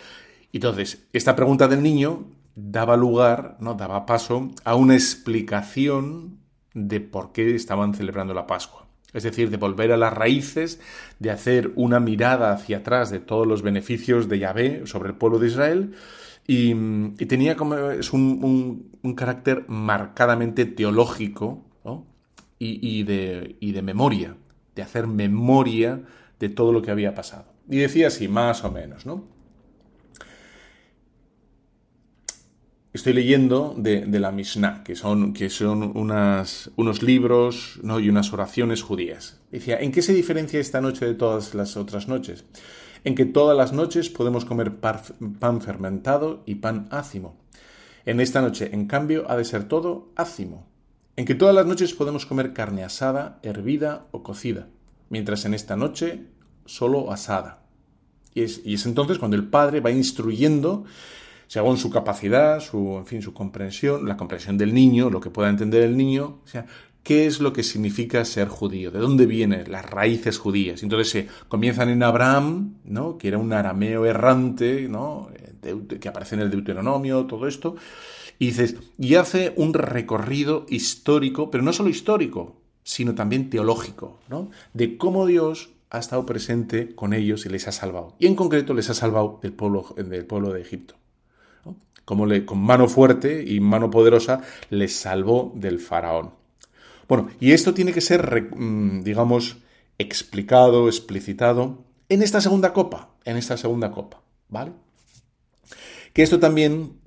[0.51, 3.75] Entonces, esta pregunta del niño daba lugar, ¿no?
[3.75, 6.44] daba paso a una explicación
[6.75, 8.87] de por qué estaban celebrando la Pascua.
[9.13, 10.81] Es decir, de volver a las raíces,
[11.21, 15.39] de hacer una mirada hacia atrás de todos los beneficios de Yahvé sobre el pueblo
[15.39, 15.95] de Israel.
[16.47, 16.75] Y,
[17.27, 21.65] tenía como es un, carácter marcadamente teológico
[22.59, 24.37] y, de, y de memoria
[24.75, 26.03] de hacer memoria
[26.39, 27.47] de todo lo que había pasado.
[27.69, 29.25] Y decía así, más o menos, ¿no?
[32.95, 37.99] Estoy leyendo de, la Mishnah, que son, que son unos libros ¿no?
[37.99, 39.41] y unas oraciones judías.
[39.51, 42.45] Decía, ¿en qué se diferencia esta noche de todas las otras noches?
[43.03, 47.37] En que todas las noches podemos comer pan fermentado y pan ácimo.
[48.07, 50.69] En esta noche, en cambio, ha de ser todo ácimo
[51.17, 54.69] en que todas las noches podemos comer carne asada, hervida o cocida,
[55.11, 56.27] mientras en esta noche
[56.65, 57.63] solo asada.
[58.35, 60.85] Y es, entonces cuando el padre va instruyendo,
[61.47, 65.49] según su capacidad, su, en fin, su comprensión, la comprensión del niño, lo que pueda
[65.49, 66.67] entender el niño, o sea,
[67.03, 70.83] qué es lo que significa ser judío, de dónde vienen las raíces judías.
[70.83, 73.19] Entonces se comienzan en Abraham, ¿no?
[73.19, 75.29] que era un arameo errante, ¿no?
[76.01, 77.77] que aparece en el Deuteronomio, todo esto,
[78.39, 84.51] y dices, y hace un recorrido histórico, pero no solo histórico, sino también teológico, ¿no?
[84.75, 88.15] De cómo Dios ha estado presente con ellos y les ha salvado.
[88.19, 90.97] Y en concreto les ha salvado del pueblo, del pueblo de Egipto.
[92.05, 96.35] Como con mano fuerte y mano poderosa les salvó del faraón.
[97.09, 99.59] Bueno, y esto tiene que ser, mm, digamos,
[99.99, 104.73] explicado, explicitado en esta segunda copa, en esta segunda copa, ¿vale?
[106.13, 106.99] Que esto también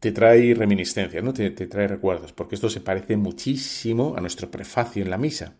[0.00, 1.32] te trae reminiscencias, ¿no?
[1.32, 5.56] Te, trae recuerdos, porque esto se parece muchísimo a nuestro prefacio en la misa,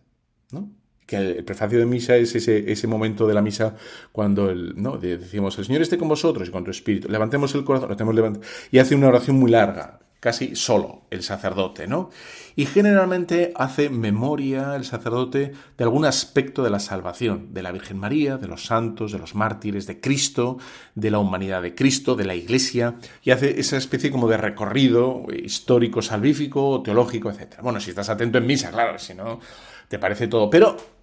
[0.51, 0.69] ¿no?
[1.07, 3.75] Que el, prefacio de misa es ese, ese, momento de la misa
[4.11, 4.97] cuando el, ¿no?
[4.97, 7.07] decimos, el Señor esté con vosotros y con tu espíritu.
[7.09, 11.21] Levantemos el corazón, lo tenemos levantado, y hace una oración muy larga casi solo el
[11.21, 12.09] sacerdote, ¿no?
[12.55, 17.99] Y generalmente hace memoria el sacerdote de algún aspecto de la salvación, de la Virgen
[17.99, 20.57] María, de los santos, de los mártires, de Cristo,
[20.95, 25.23] de la humanidad de Cristo, de la Iglesia, y hace esa especie como de recorrido
[25.31, 27.59] histórico, salvífico, teológico, etc.
[27.61, 29.39] Bueno, si estás atento en misa, claro, si no,
[29.87, 30.49] te parece todo.
[30.49, 30.96] Pero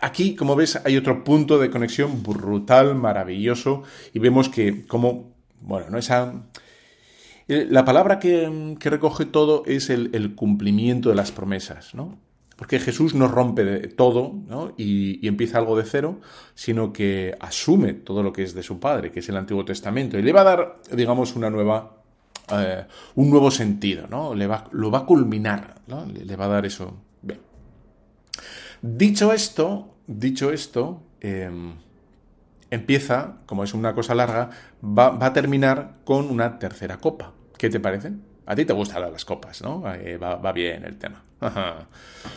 [0.00, 5.90] aquí, como ves, hay otro punto de conexión brutal, maravilloso, y vemos que como, bueno,
[5.90, 6.34] no esa
[7.50, 12.16] eh, la palabra que, recoge todo es el, cumplimiento de las promesas, ¿no?
[12.54, 14.72] Porque Jesús no rompe de todo ¿no?
[14.76, 16.20] y, empieza algo de cero,
[16.54, 20.16] sino que asume todo lo que es de su Padre, que es el Antiguo Testamento,
[20.16, 21.96] y le va a dar, digamos, una nueva,
[22.52, 22.84] eh,
[23.16, 24.32] un nuevo sentido, ¿no?
[24.32, 26.06] Le va, lo va a culminar, ¿no?
[26.06, 26.98] Le, va a dar eso.
[28.82, 31.74] Dicho esto, dicho esto, em,
[32.70, 34.50] empieza, como es una cosa larga,
[34.82, 37.32] va, a terminar con una tercera copa.
[37.58, 38.12] ¿Qué te parece?
[38.46, 39.82] A ti te gustan las copas, ¿no?
[39.82, 41.22] Va, bien el tema.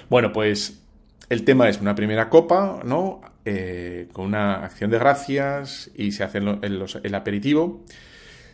[0.09, 0.83] bueno, pues
[1.29, 3.21] el tema es una primera copa, ¿no?
[3.45, 7.83] Eh, con una acción de gracias y se hace el, aperitivo.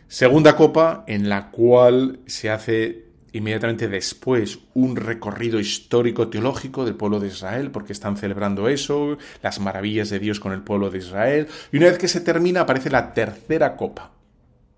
[0.08, 7.20] Segunda copa en la cual se hace inmediatamente después un recorrido histórico teológico del pueblo
[7.20, 11.48] de Israel, porque están celebrando eso, las maravillas de Dios con el pueblo de Israel.
[11.72, 14.12] Y una vez que se termina aparece la tercera copa,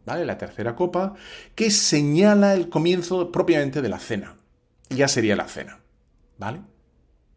[0.06, 0.26] ¿vale?
[0.26, 1.14] La tercera copa,
[1.56, 4.36] que señala el comienzo propiamente de la cena.
[4.90, 5.80] Ya sería la cena,
[6.38, 6.62] ¿vale?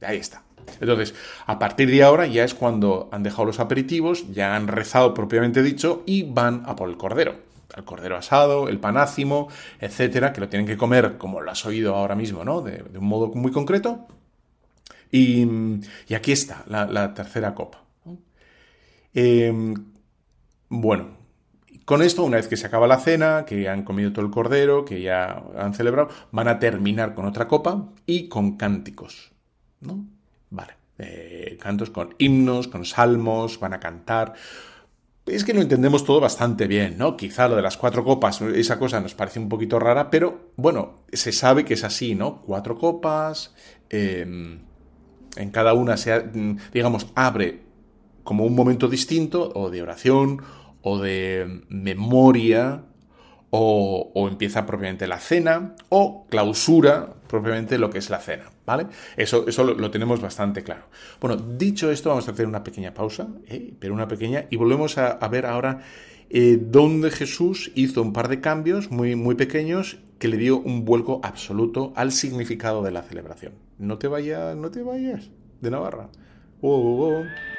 [0.01, 0.43] Ahí está.
[0.81, 1.15] Entonces,
[1.47, 5.63] a partir de ahora ya es cuando han dejado los aperitivos, ya han rezado propiamente
[5.63, 7.37] dicho y van a por el cordero.
[7.77, 9.49] El cordero asado, el panácimo,
[9.81, 12.61] etcétera, que lo tienen que comer, como lo has oído ahora mismo, ¿no?
[12.61, 14.07] De, un modo muy concreto.
[15.11, 15.47] Y,
[16.15, 17.83] aquí está la, tercera copa.
[19.13, 19.75] Em,
[20.69, 21.17] bueno,
[21.85, 24.85] con esto, una vez que se acaba la cena, que han comido todo el cordero,
[24.85, 29.33] que ya han celebrado, van a terminar con otra copa y con cánticos.
[29.81, 30.07] ¿No?
[30.51, 30.75] Vale.
[30.99, 34.35] Eh, cantos con himnos, con salmos, van a cantar.
[35.27, 37.17] Es que lo entendemos todo bastante bien, ¿no?
[37.17, 41.05] Quizá lo de las cuatro copas, esa cosa nos parece un poquito rara, pero bueno,
[41.13, 42.43] se sabe que es así, ¿no?
[42.43, 43.55] Cuatro copas,
[43.89, 44.61] em,
[45.37, 46.25] en cada una se,
[46.73, 47.63] digamos, abre
[48.23, 50.43] como un momento distinto, o de oración,
[50.83, 52.85] o de memoria,
[53.57, 58.87] o, empieza propiamente la cena, o clausura propiamente lo que es la cena, ¿vale?
[59.17, 60.87] Eso, eso lo, tenemos bastante claro.
[61.21, 63.73] Bueno, dicho esto, vamos a hacer una pequeña pausa, ¿eh?
[63.79, 65.83] pero una pequeña, y volvemos a, ver ahora
[66.31, 70.85] eh, dónde Jesús hizo un par de cambios muy, muy pequeños que le dio un
[70.85, 73.53] vuelco absoluto al significado de la celebración.
[73.79, 76.09] No te vayas, no te vayas de Navarra.
[76.61, 77.54] Oh, oh, oh.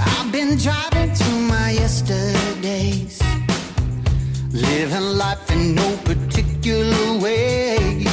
[0.00, 3.20] I've been driving to my yesterdays,
[4.52, 8.04] living life in no particular way.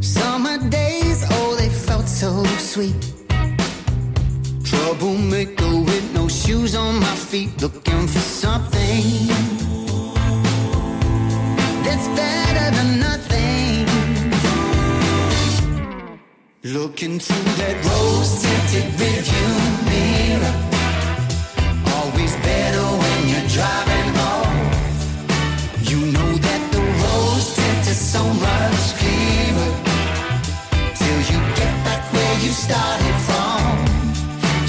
[0.00, 3.12] Summer days, oh, they felt so sweet.
[4.64, 9.26] Troublemaker with no shoes on my feet, looking for something
[11.84, 13.86] that's better than nothing.
[16.62, 19.50] Looking through that rose tinted rearview
[19.90, 20.54] mirror,
[28.14, 29.70] so much clearer
[31.00, 33.60] till you get back where you started from.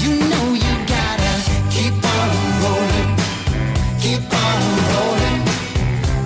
[0.02, 1.34] You know you gotta
[1.76, 2.30] keep on
[2.64, 3.10] rolling,
[4.04, 5.42] keep on rolling,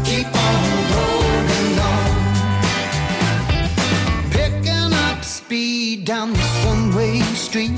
[0.08, 0.62] keep on
[0.94, 2.10] rolling on.
[4.36, 7.76] Picking up speed down this one-way street.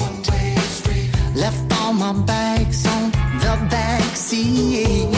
[1.34, 3.10] Left all my bags on
[3.42, 5.11] the back seat.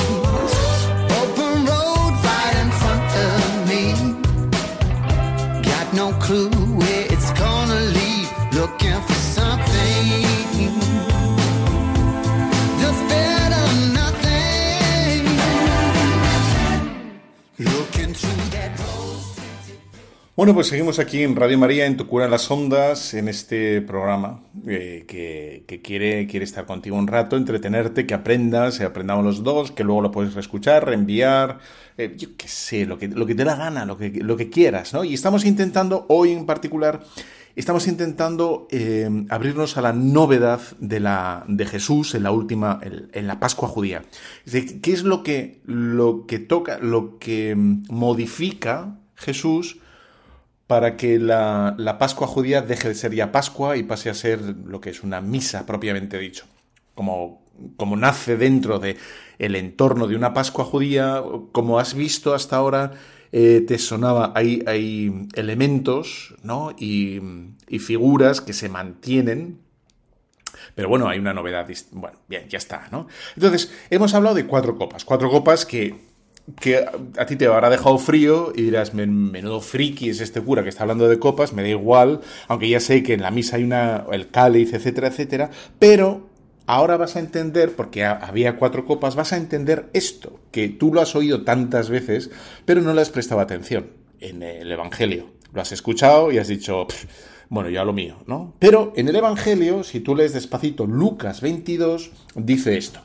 [20.36, 24.42] Bueno, pues seguimos aquí en Radio María, en Tu Cura las Ondas, en este programa
[24.66, 29.70] eh, que, quiere, quiere estar contigo un rato, entretenerte, que aprendas, que aprendamos los dos,
[29.70, 31.60] que luego lo puedes reescuchar, reenviar,
[31.96, 34.50] eh, yo qué sé, lo que, lo que te da gana, lo que, lo que
[34.50, 35.02] quieras, ¿no?
[35.04, 37.04] Y estamos intentando, hoy en particular,
[37.56, 43.68] estamos intentando eh, abrirnos a la novedad de, Jesús en la última, en, la Pascua
[43.68, 44.02] judía.
[44.50, 49.78] ¿qué es lo que, lo que toca, lo que modifica Jesús
[50.66, 54.40] para que la, la, Pascua judía deje de ser ya Pascua y pase a ser
[54.40, 56.46] lo que es una misa propiamente dicho.
[56.94, 57.42] Como,
[57.76, 58.96] como nace dentro de
[59.38, 62.92] el entorno de una Pascua judía, como has visto hasta ahora,
[63.36, 66.70] eh, te sonaba, hay, hay elementos ¿no?
[66.78, 67.20] y,
[67.68, 69.58] y figuras que se mantienen
[70.76, 71.68] pero bueno, hay una novedad.
[71.92, 73.06] Bueno, bien, ya está, ¿no?
[73.36, 75.04] Entonces, hemos hablado de cuatro copas.
[75.04, 75.94] Cuatro copas que
[76.60, 80.68] que a ti te habrá dejado frío y dirás, menudo friki es este cura que
[80.68, 83.64] está hablando de copas, me da igual, aunque ya sé que en la misa hay
[83.64, 86.28] una, el cáliz, etcétera, etcétera, pero
[86.66, 91.00] ahora vas a entender, porque había cuatro copas, vas a entender esto, que tú lo
[91.00, 92.30] has oído tantas veces,
[92.64, 95.32] pero no le has prestado atención en el Evangelio.
[95.52, 96.86] Lo has escuchado y has dicho,
[97.48, 98.54] bueno, ya lo mío, ¿no?
[98.58, 103.00] Pero en el Evangelio, si tú lees despacito Lucas 22, dice esto.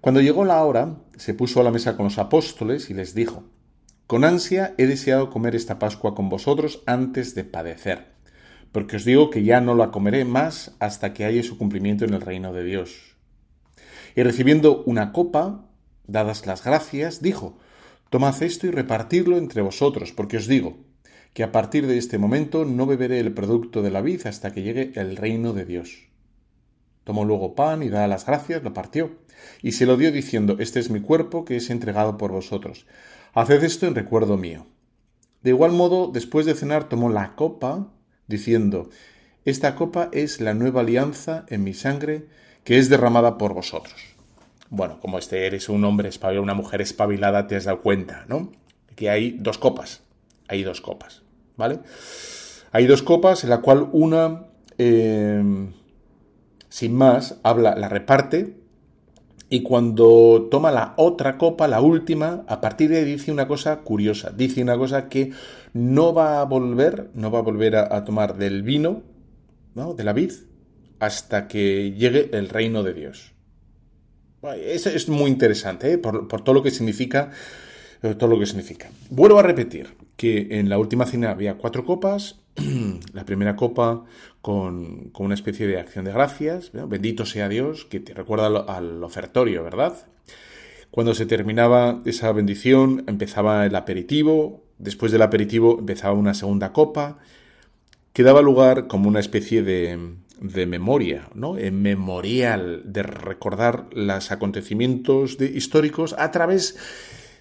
[0.00, 3.44] Cuando llegó la hora, se puso a la mesa con los apóstoles y les dijo,
[4.06, 8.11] Con ansia he deseado comer esta Pascua con vosotros antes de padecer,
[8.72, 12.14] porque os digo que ya no la comeré más hasta que haya su cumplimiento en
[12.14, 13.16] el reino de Dios.
[14.16, 15.66] Y recibiendo una copa,
[16.06, 17.58] dadas las gracias, dijo,
[18.10, 20.76] Tomad esto y repartidlo entre vosotros, porque os digo,
[21.32, 24.62] que a partir de este momento no beberé el producto de la vid hasta que
[24.62, 26.08] llegue el reino de Dios.
[27.04, 29.12] Tomó luego pan y dadas las gracias, lo partió,
[29.62, 32.86] y se lo dio diciendo, Este es mi cuerpo que es entregado por vosotros.
[33.34, 34.66] Haced esto en recuerdo mío.
[35.42, 37.92] De igual modo, después de cenar, tomó la copa,
[38.32, 38.90] diciendo,
[39.44, 42.26] Esta copa es la nueva alianza en mi sangre,
[42.64, 43.94] que es derramada por vosotros.
[44.70, 48.50] Bueno, como este eres un hombre espabilado, una mujer espabilada, te has dado cuenta, ¿no?
[48.96, 50.02] Que hay dos copas.
[50.48, 51.22] Hay dos copas,
[51.56, 51.78] ¿vale?
[52.72, 54.46] Hay dos copas en la cual una...
[54.78, 55.70] Eh,
[56.68, 58.61] sin más, habla, la reparte
[59.52, 63.80] y cuando toma la otra copa, la última, a partir de ahí dice una cosa
[63.80, 65.32] curiosa, dice una cosa que
[65.74, 69.02] no va a volver, no va a volver a, tomar del vino,
[69.74, 69.92] ¿no?
[69.92, 70.32] de la vid,
[71.00, 73.34] hasta que llegue el reino de Dios.
[74.56, 75.98] Eso es muy interesante, ¿eh?
[75.98, 77.30] por, por todo lo que significa
[78.00, 78.90] todo lo que significa.
[79.10, 82.40] Vuelvo a repetir que en la última cena había cuatro copas
[83.12, 84.04] la primera copa
[84.40, 89.62] con, una especie de acción de gracias, bendito sea Dios, que te recuerda al ofertorio,
[89.62, 90.06] ¿verdad?
[90.90, 97.18] Cuando se terminaba esa bendición, empezaba el aperitivo, después del aperitivo empezaba una segunda copa,
[98.12, 101.56] que daba lugar como una especie de, de memoria, ¿no?
[101.56, 106.76] En memorial, de recordar los acontecimientos históricos a través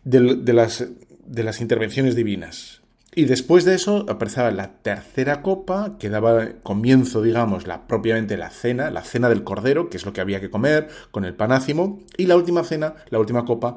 [0.03, 0.87] de, las,
[1.25, 2.80] de las intervenciones divinas.
[3.13, 8.49] Y después de eso aparecía la tercera copa, que daba comienzo, digamos, la, propiamente la
[8.49, 11.99] cena, la cena del cordero, que es lo que había que comer, con el panácimo,
[12.15, 13.75] y la última cena, la última copa,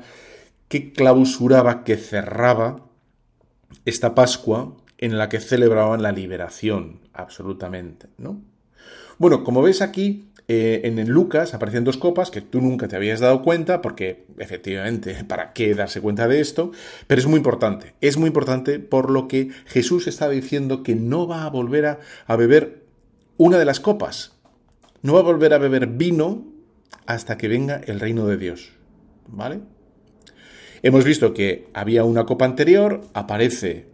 [0.68, 2.87] que clausuraba, que cerraba
[3.85, 8.40] esta Pascua en la que celebraban la liberación, absolutamente, ¿no?
[9.18, 13.20] Bueno, como ves aquí, eh, en Lucas aparecen dos copas que tú nunca te habías
[13.20, 16.72] dado cuenta, porque efectivamente, ¿para qué darse cuenta de esto?
[17.07, 21.26] Pero es muy importante, es muy importante por lo que Jesús está diciendo que no
[21.26, 22.85] va a volver a, a beber
[23.37, 24.33] una de las copas,
[25.02, 26.44] no va a volver a beber vino
[27.07, 28.72] hasta que venga el reino de Dios,
[29.28, 29.61] ¿vale?
[30.83, 33.93] Hemos visto que había una copa anterior, aparece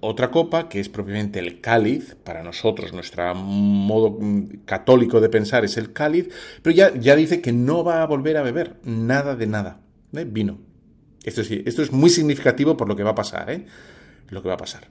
[0.00, 5.64] otra copa, que es propiamente el cáliz, para nosotros, nuestro modo mm, católico de pensar
[5.64, 6.28] es el cáliz,
[6.62, 9.80] pero ya, ya dice que no va a volver a beber nada de nada,
[10.14, 10.26] ¿eh?
[10.26, 10.58] vino.
[11.24, 13.66] Esto, sí, esto es muy significativo por lo que va a pasar, ¿eh?
[14.28, 14.88] Lo que va a pasar.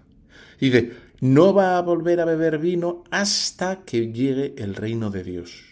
[0.60, 5.64] Dice, no va a volver a beber vino hasta que llegue el reino de Dios.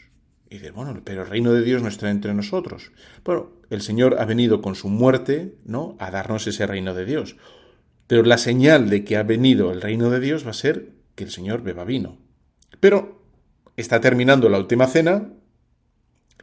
[0.50, 2.92] Y dice, bueno, pero el reino de Dios no está entre nosotros.
[3.26, 5.96] Bueno, el Señor ha venido con su muerte, ¿no?
[6.00, 7.36] A darnos ese reino de Dios.
[8.14, 11.24] Pero la señal de que ha venido el reino de Dios va a ser que
[11.24, 12.20] el Señor beba vino.
[12.80, 13.24] Pero
[13.76, 15.34] está terminando la última cena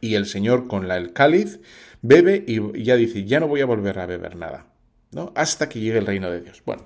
[0.01, 1.61] y el Señor con la, el cáliz
[2.01, 4.73] bebe y ya dice, ya no voy a volver a beber nada,
[5.13, 5.31] ¿no?
[5.33, 6.61] Hasta que llegue el reino de Dios.
[6.65, 6.83] Bueno,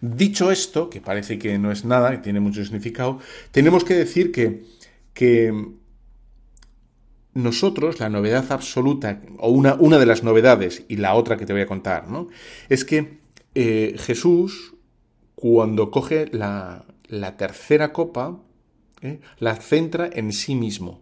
[0.00, 4.32] dicho esto, que parece que no es nada, que tiene mucho significado, tenemos que decir
[4.32, 4.64] que,
[5.12, 5.52] que
[7.34, 11.52] nosotros, la novedad absoluta, o una, una de las novedades, y la otra que te
[11.52, 12.28] voy a contar, ¿no?
[12.70, 13.27] Es que
[13.60, 14.76] eh, Jesús,
[15.34, 16.84] cuando coge la,
[17.36, 18.40] tercera copa,
[19.02, 19.18] ¿eh?
[19.40, 21.00] la centra en sí mismo.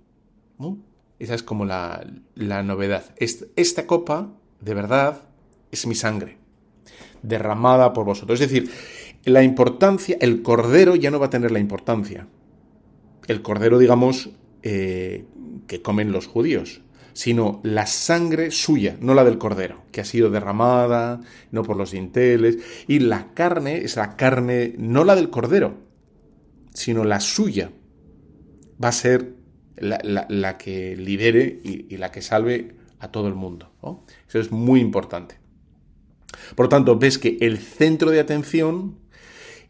[1.19, 2.03] Esa es como la,
[2.35, 3.15] novedad.
[3.19, 5.29] Esta copa, de verdad,
[5.71, 6.39] es mi sangre,
[7.21, 8.41] derramada por vosotros.
[8.41, 8.71] Es decir,
[9.25, 12.27] la importancia, el cordero ya no va a tener la importancia.
[13.27, 14.31] El cordero, digamos,
[14.63, 15.27] eh,
[15.67, 16.81] que comen los judíos
[17.17, 21.93] sino la sangre suya, no la del cordero, que ha sido derramada, no por los
[21.93, 25.79] dinteles, y la carne es la carne, no la del cordero,
[26.75, 27.71] sino la suya,
[28.83, 29.33] va a ser
[29.77, 33.73] la, que lidere y, la que salve a todo el mundo.
[34.29, 35.39] Eso es muy importante.
[36.55, 38.99] Por lo tanto, ves que el centro de atención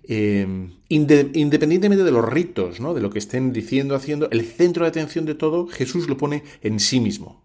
[0.08, 2.94] eh, independientemente de los ritos, ¿no?
[2.94, 6.44] de lo que estén diciendo, haciendo, el centro de atención de todo, Jesús lo pone
[6.62, 7.42] en sí mismo.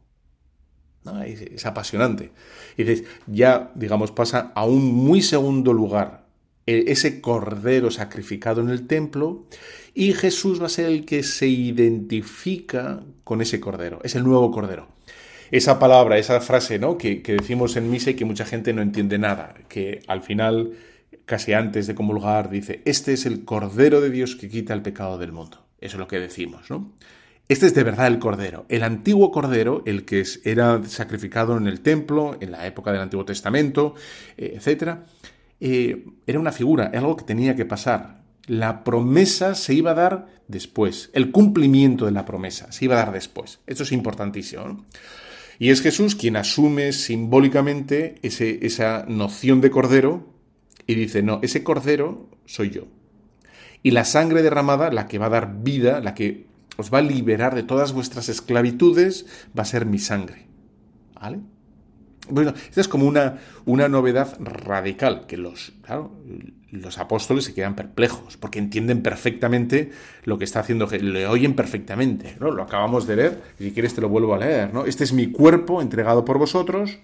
[1.26, 2.32] Es, apasionante.
[2.78, 6.28] Y dices, ya, digamos, pasa a un muy segundo lugar
[6.68, 9.48] e, ese cordero sacrificado en el templo
[9.96, 14.52] y Jesús va a ser el que se identifica con ese cordero, es el nuevo
[14.52, 14.90] cordero.
[15.50, 16.98] Esa palabra, esa frase ¿no?
[16.98, 20.74] que, que decimos en misa y que mucha gente no entiende nada, que al final
[21.32, 25.18] casi antes de comulgar, dice, este es el Cordero de Dios que quita el pecado
[25.18, 25.66] del mundo.
[25.80, 26.92] Eso es lo que decimos, ¿no?
[27.48, 28.66] Este es de verdad el Cordero.
[28.68, 33.24] El antiguo Cordero, el que era sacrificado en el templo, en la época del Antiguo
[33.24, 33.96] Testamento,
[34.38, 34.98] eh, etc.,
[35.62, 38.24] eh, era una figura, era algo que tenía que pasar.
[38.48, 41.12] La promesa se iba a dar después.
[41.14, 43.60] El cumplimiento de la promesa se iba a dar después.
[43.68, 44.86] Eso es importantísimo.
[45.60, 50.31] Y es Jesús quien asume simbólicamente esa noción de Cordero
[50.92, 52.88] y dice, no, ese cordero soy yo.
[53.84, 56.46] Y la sangre derramada, la que va a dar vida, la que
[56.78, 59.26] os va a liberar de todas vuestras esclavitudes,
[59.58, 60.48] va a ser mi sangre.
[61.20, 61.40] ¿Vale?
[62.30, 65.74] Bueno, esta es como una, una novedad radical, que los,
[66.70, 69.92] los apóstoles se quedan perplejos, porque entienden perfectamente
[70.24, 72.52] lo que está haciendo, le oyen perfectamente, ¿no?
[72.52, 74.86] Lo acabamos de leer, y si quieres te lo vuelvo a leer, ¿no?
[74.86, 77.00] Este es mi cuerpo entregado por vosotros,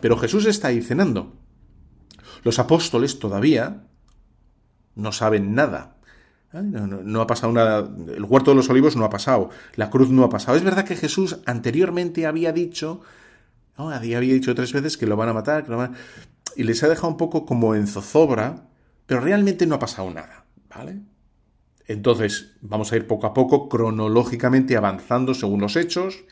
[0.00, 1.32] pero Jesús está ahí cenando.
[2.44, 3.84] Los apóstoles todavía
[4.94, 5.96] no saben nada.
[6.52, 7.88] No, ha pasado nada.
[8.14, 9.50] El huerto de los olivos no ha pasado.
[9.74, 10.56] La cruz no ha pasado.
[10.56, 13.00] Es verdad que Jesús anteriormente había dicho,
[13.76, 15.66] había dicho tres veces que lo van a matar,
[16.54, 18.68] y les ha dejado un poco como en zozobra,
[19.06, 20.44] pero realmente no ha pasado nada.
[20.68, 21.00] ¿Vale?
[21.86, 26.24] Entonces, vamos a ir poco a poco, cronológicamente avanzando según los hechos,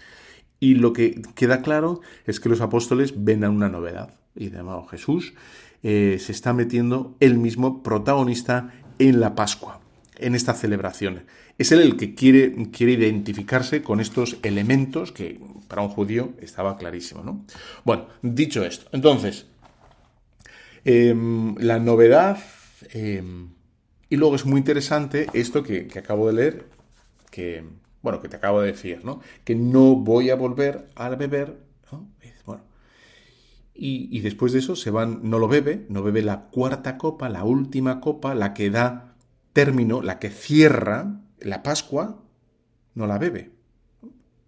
[0.60, 4.14] y lo que queda claro es que los apóstoles ven a una novedad.
[4.36, 5.34] Y de Jesús
[5.82, 9.80] eh, se está metiendo él mismo protagonista en la Pascua,
[10.16, 11.24] en esta celebración.
[11.58, 16.76] Es él el que quiere, quiere identificarse con estos elementos que para un judío estaba
[16.76, 17.22] clarísimo.
[17.22, 17.44] ¿no?
[17.84, 19.46] Bueno, dicho esto, entonces,
[20.84, 22.38] em, la novedad,
[22.90, 23.50] em,
[24.08, 26.66] y luego es muy interesante esto que, acabo de leer,
[27.30, 27.64] que,
[28.02, 29.20] bueno, que te acabo de decir, ¿no?
[29.44, 31.56] Que no voy a volver a beber,
[33.74, 37.44] y, después de eso se van, no lo bebe, no bebe la cuarta copa, la
[37.44, 39.14] última copa, la que da
[39.52, 42.22] término, la que cierra la Pascua,
[42.94, 43.50] no la bebe.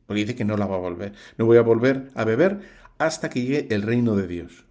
[0.07, 1.15] Porque dice que no la va a volver.
[1.39, 2.61] No voy a volver a beber
[2.99, 4.67] hasta que llegue el reino de Dios.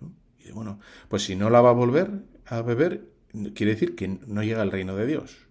[0.46, 0.80] Y bueno,
[1.10, 2.12] pues si no la va a volver
[2.46, 3.10] a beber,
[3.56, 5.48] quiere decir que no llega el reino de Dios.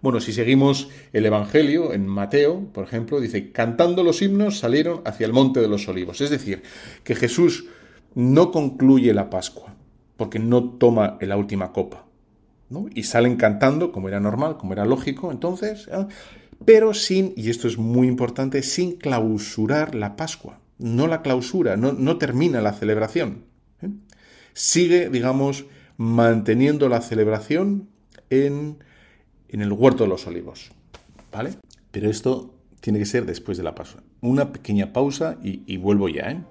[0.00, 5.26] Bueno, si seguimos el Evangelio en Mateo, por ejemplo, dice, cantando los himnos salieron hacia
[5.26, 6.20] el monte de los olivos.
[6.20, 6.62] Es decir,
[7.02, 7.64] que Jesús
[8.14, 9.74] no concluye la Pascua,
[10.16, 12.08] porque no toma la última copa.
[12.94, 16.06] Y salen cantando, como era normal, como era lógico, entonces, ¿eh?
[16.64, 20.60] pero sin, y esto es muy importante, sin clausurar la Pascua.
[20.78, 23.44] No la clausura, no, termina la celebración.
[23.82, 23.88] ¿eh?
[24.52, 25.64] Sigue, digamos,
[25.96, 27.88] manteniendo la celebración
[28.30, 28.84] en,
[29.48, 30.70] en el huerto de los olivos.
[31.32, 31.54] ¿Vale?
[31.90, 34.02] Pero esto tiene que ser después de la Pascua.
[34.20, 36.42] Una pequeña pausa y, y vuelvo ya, ¿eh?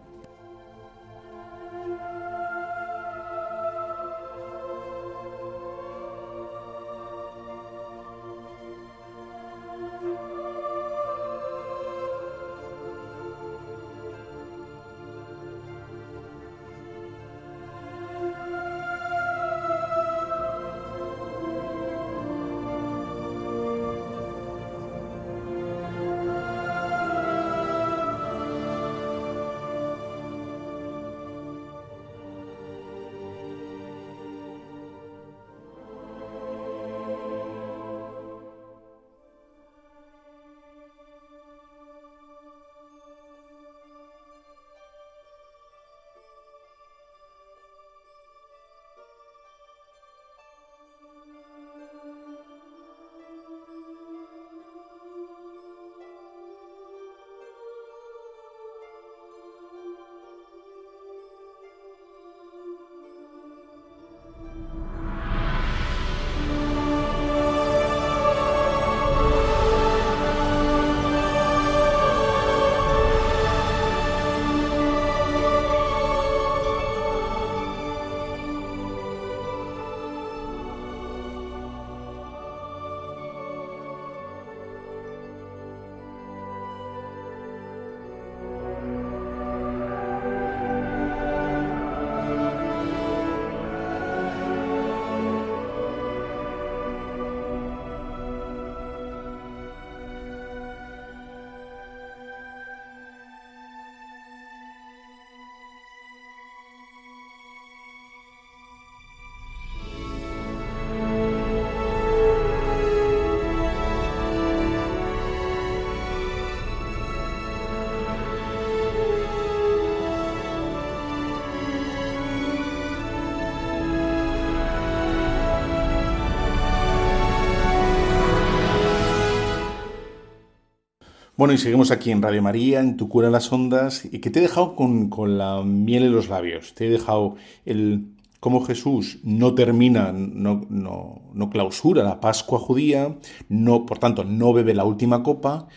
[131.38, 134.32] Bueno, y seguimos aquí en Radio María, en Tu Cura en las Ondas, y que
[134.32, 136.74] te he dejado con, la miel en los labios.
[136.74, 138.08] Te he dejado el
[138.40, 143.20] cómo Jesús no termina, no, no, clausura la Pascua judía,
[143.50, 145.68] no, por tanto, no bebe la última copa,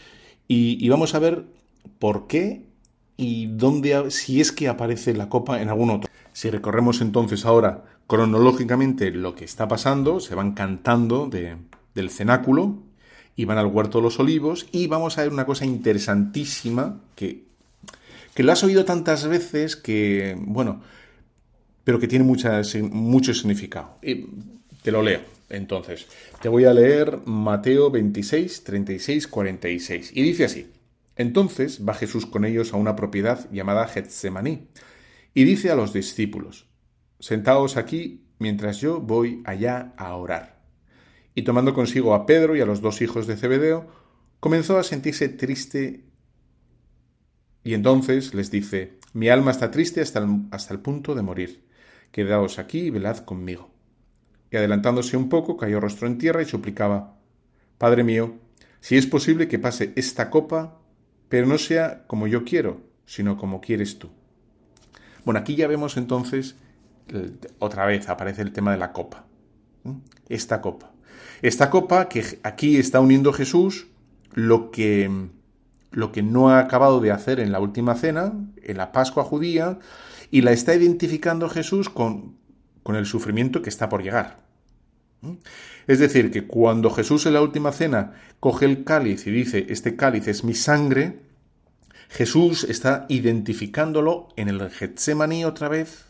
[0.48, 1.44] y, vamos a ver
[1.98, 2.64] por qué
[3.18, 6.10] y dónde, si es que aparece la copa en algún otro.
[6.32, 12.78] Si recorremos entonces ahora cronológicamente lo que está pasando, se van cantando del cenáculo,
[13.40, 17.44] y van al huerto los olivos y vamos a ver una cosa interesantísima que,
[18.34, 20.82] que lo has oído tantas veces que, bueno,
[21.82, 23.96] pero que tiene mucho significado.
[24.02, 24.26] Y
[24.82, 25.22] te lo leo.
[25.48, 26.06] Entonces,
[26.42, 30.10] te voy a leer Mateo 26, 36, 46.
[30.14, 30.70] Y dice así.
[31.16, 34.68] Entonces va Jesús con ellos a una propiedad llamada Getsemaní
[35.32, 36.66] y dice a los discípulos,
[37.18, 40.59] Sentaos aquí mientras yo voy allá a orar
[41.40, 43.86] y tomando consigo a Pedro y a los dos hijos de Zebedeo,
[44.40, 46.04] comenzó a sentirse triste
[47.64, 51.64] y entonces les dice, mi alma está triste hasta el, hasta el punto de morir,
[52.12, 53.70] quedaos aquí y velad conmigo.
[54.50, 57.16] Y adelantándose un poco, cayó rostro en tierra y suplicaba,
[57.78, 58.34] Padre mío,
[58.80, 60.78] si es posible que pase esta copa,
[61.30, 64.10] pero no sea como yo quiero, sino como quieres tú.
[65.24, 66.56] Bueno, aquí ya vemos entonces,
[67.58, 69.24] otra vez aparece el tema de la copa.
[70.28, 70.92] esta copa.
[71.42, 73.86] Esta copa que aquí está uniendo Jesús
[74.32, 75.28] lo que,
[75.90, 78.32] lo que no ha acabado de hacer en la última cena,
[78.62, 79.78] en la Pascua judía,
[80.30, 82.36] y la está identificando Jesús con,
[82.82, 84.40] con el sufrimiento que está por llegar.
[85.86, 89.96] Es decir, que cuando Jesús en la última cena coge el cáliz y dice, este
[89.96, 91.20] cáliz es mi sangre,
[92.08, 96.06] Jesús está identificándolo en el Getsemaní otra vez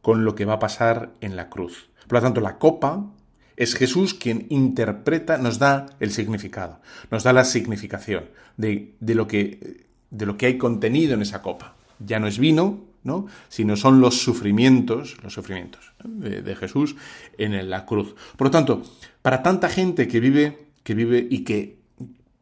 [0.00, 1.90] con lo que va a pasar en la cruz.
[2.06, 3.12] Por lo tanto, la copa
[3.58, 6.80] es Jesús quien interpreta, nos da el significado,
[7.10, 11.74] nos da la significación de, lo, que, de lo que hay contenido en esa copa.
[11.98, 13.26] Ya no es vino, ¿no?
[13.48, 16.94] sino son los sufrimientos, los sufrimientos de, Jesús
[17.36, 18.14] en la cruz.
[18.36, 18.84] Por lo tanto,
[19.22, 21.78] para tanta gente que vive, que vive y que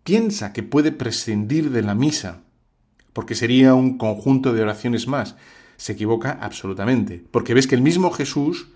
[0.04, 2.42] piensa que puede prescindir de la misa,
[3.14, 5.36] porque sería un conjunto de oraciones más,
[5.78, 8.68] se equivoca absolutamente, porque ves que el mismo Jesús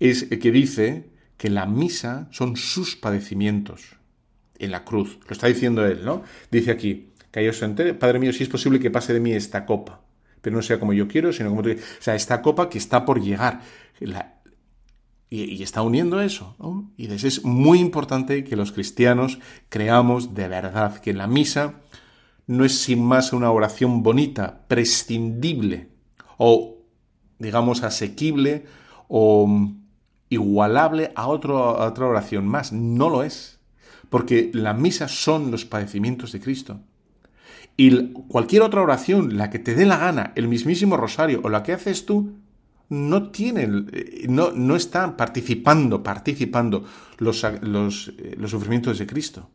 [0.00, 3.96] es el que dice que la misa son sus padecimientos
[4.58, 5.18] en la cruz.
[5.26, 6.22] Lo está diciendo él, ¿no?
[6.50, 9.66] Dice aquí, que se entere, Padre mío, si es posible que pase de mí esta
[9.66, 10.00] copa,
[10.40, 13.04] pero no sea como yo quiero, sino como tú O sea, esta copa que está
[13.04, 13.60] por llegar.
[15.28, 16.90] y, está uniendo eso, ¿no?
[16.96, 21.80] Y es muy importante que los cristianos creamos de verdad que la misa
[22.46, 25.88] no es sin más una oración bonita, prescindible,
[26.38, 26.78] o
[27.38, 28.64] digamos asequible,
[29.08, 29.46] o
[30.28, 32.72] igualable a, otra oración más.
[32.72, 33.58] No lo es.
[34.08, 36.80] Porque la misa son los padecimientos de Cristo.
[37.76, 41.62] Y cualquier otra oración, la que te dé la gana, el mismísimo rosario o la
[41.62, 42.34] que haces tú,
[42.88, 46.84] no tienen, eh, no, no están participando, participando
[47.18, 49.50] los, los, eh, los sufrimientos de Cristo.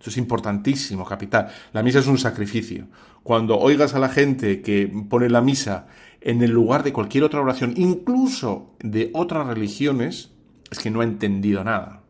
[0.00, 1.48] Esto es importantísimo, capital.
[1.72, 2.88] La misa es un sacrificio.
[3.22, 5.86] Cuando oigas a la gente que pone la misa
[6.20, 10.30] en el lugar de cualquier otra oración, incluso de otras religiones,
[10.70, 12.02] es que no ha entendido nada.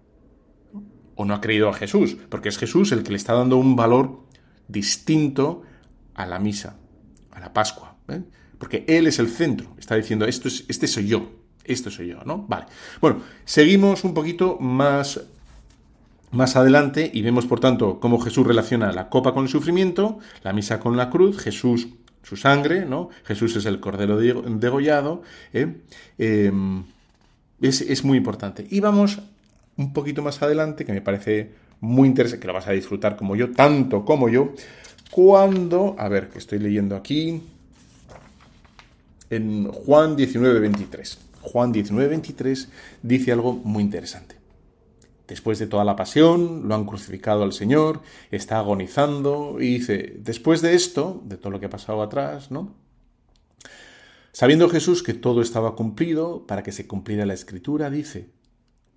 [1.15, 3.77] O no ha creído a Jesús, porque es Jesús el que le está dando un
[3.77, 4.25] valor
[4.69, 5.63] distinto
[6.15, 6.77] a la misa,
[7.31, 7.97] a la Pascua.
[8.09, 8.23] ¿eh?
[8.59, 9.75] Porque Él es el centro.
[9.79, 11.31] Está diciendo, esto es, este soy yo.
[11.65, 12.47] Esto soy yo, ¿no?
[12.49, 12.67] Vale.
[13.01, 15.21] Bueno, seguimos un poquito más
[16.33, 20.53] más adelante y vemos, por tanto, cómo Jesús relaciona la copa con el sufrimiento, la
[20.53, 21.89] misa con la cruz, Jesús
[22.23, 23.11] su sangre, ¿no?
[23.25, 25.23] Jesús es el cordero degollado.
[25.53, 25.75] ¿eh?
[26.19, 26.85] Em,
[27.61, 28.67] es, es, muy importante.
[28.71, 29.21] Y vamos
[29.77, 31.51] un poquito más adelante, que me parece
[31.81, 34.53] muy interesante, que lo vas a disfrutar como yo, tanto como yo,
[35.11, 37.43] cuando, a ver, que estoy leyendo aquí,
[39.31, 41.19] en Juan 19, 23.
[41.43, 42.69] Juan 19, 23
[43.03, 44.40] dice algo muy interesante.
[45.31, 48.03] Después de toda la pasión, lo han crucificado al Señor,
[48.33, 52.75] está agonizando y dice, después de esto, de todo lo que ha pasado atrás, ¿no?
[54.33, 58.31] Sabiendo Jesús que todo estaba cumplido, para que se cumpliera la escritura, dice,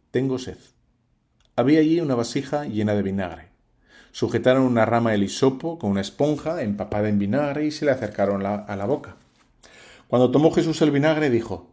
[0.10, 0.58] tengo sed.
[1.56, 3.50] Había allí una vasija llena de vinagre.
[4.12, 8.44] Sujetaron una rama de hisopo con una esponja empapada en vinagre y se le acercaron
[8.44, 9.18] a la boca.
[10.08, 11.70] Cuando tomó Jesús el vinagre, dijo,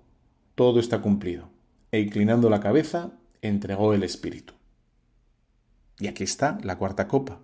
[0.55, 1.49] todo está cumplido.
[1.93, 4.55] E inclinando la cabeza, entregó el Espíritu.
[5.99, 7.41] Y aquí está la cuarta copa.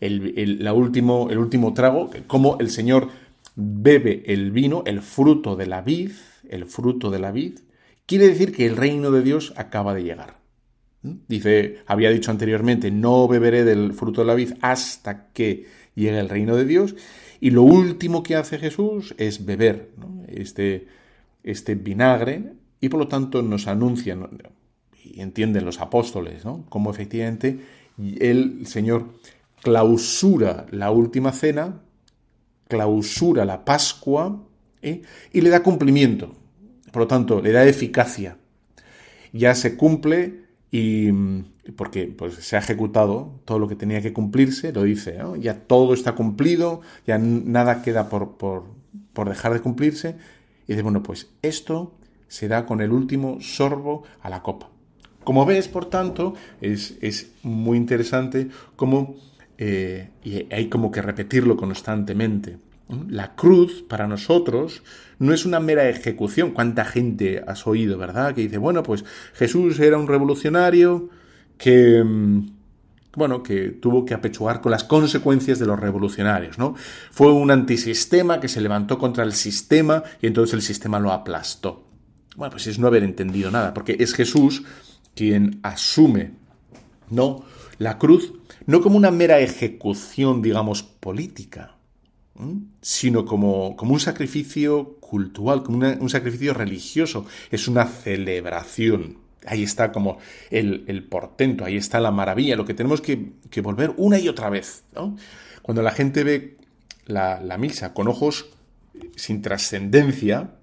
[0.00, 3.08] El, la último, el último trago, como el Señor
[3.56, 6.12] bebe el vino, el fruto de la vid,
[6.48, 7.60] el fruto de la vid,
[8.06, 10.36] quiere decir que el reino de Dios acaba de llegar.
[11.02, 11.12] ¿Mm?
[11.28, 16.28] Dice, había dicho anteriormente, no beberé del fruto de la vid hasta que llegue el
[16.28, 16.94] reino de Dios.
[17.40, 19.90] Y lo último que hace Jesús es beber
[20.28, 20.88] este,
[21.42, 24.16] este vinagre y por lo tanto nos anuncia,
[25.04, 26.64] y entienden los apóstoles, ¿no?
[26.68, 27.60] Cómo efectivamente
[27.98, 29.10] el Señor
[29.62, 31.80] clausura la última cena,
[32.68, 34.42] clausura la Pascua
[34.82, 35.02] ¿eh?
[35.32, 36.34] y le da cumplimiento.
[36.90, 38.36] Por lo tanto, le da eficacia.
[39.32, 41.10] Ya se cumple y
[41.76, 45.94] porque pues, se ha ejecutado todo lo que tenía que cumplirse, lo dice, ya todo
[45.94, 48.64] está cumplido, ya nada queda por, por,
[49.12, 50.16] por dejar de cumplirse.
[50.66, 51.94] Y dice, bueno, pues esto
[52.28, 54.73] se da con el último sorbo a la copa.
[55.24, 59.16] Como ves, por tanto, es, muy interesante cómo,
[59.58, 62.58] eh, y hay como que repetirlo constantemente,
[63.08, 64.82] la cruz para nosotros
[65.18, 66.50] no es una mera ejecución.
[66.50, 68.34] ¿Cuánta gente has oído, verdad?
[68.34, 69.04] Que dice, bueno, pues
[69.34, 71.08] Jesús era un revolucionario
[71.56, 72.50] que, mm,
[73.16, 76.74] bueno, que tuvo que apechugar con las consecuencias de los revolucionarios, ¿no?
[77.10, 81.84] Fue un antisistema que se levantó contra el sistema y entonces el sistema lo aplastó.
[82.36, 84.64] Bueno, pues es no haber entendido nada, porque es Jesús
[85.14, 86.32] quien asume,
[87.10, 87.44] ¿no?
[87.78, 88.32] La cruz
[88.66, 91.76] no como una mera ejecución, digamos, política,
[92.80, 97.26] sino como, como, un sacrificio cultural, como un sacrificio religioso.
[97.50, 100.18] Es una celebración Ahí está como
[100.50, 104.84] el, portento, ahí está la maravilla, lo que tenemos que, volver una y otra vez.
[105.62, 106.56] Cuando la gente ve
[107.06, 108.46] la, misa con ojos
[109.16, 110.54] sin trascendencia,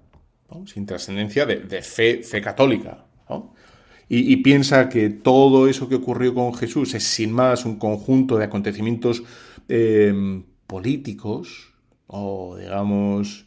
[0.66, 3.04] sin trascendencia de, fe, fe católica,
[4.14, 8.44] y, piensa que todo eso que ocurrió con Jesús es sin más un conjunto de
[8.44, 9.22] acontecimientos
[9.70, 11.72] eh, políticos
[12.08, 13.46] o digamos,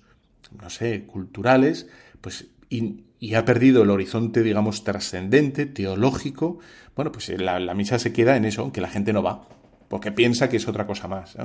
[0.59, 1.87] no sé, culturales,
[2.19, 3.03] pues y,
[3.35, 6.57] ha perdido el horizonte, digamos, trascendente, teológico,
[6.95, 9.47] bueno, pues la, misa se queda en eso, que la gente no va,
[9.87, 11.37] porque piensa que es otra cosa más.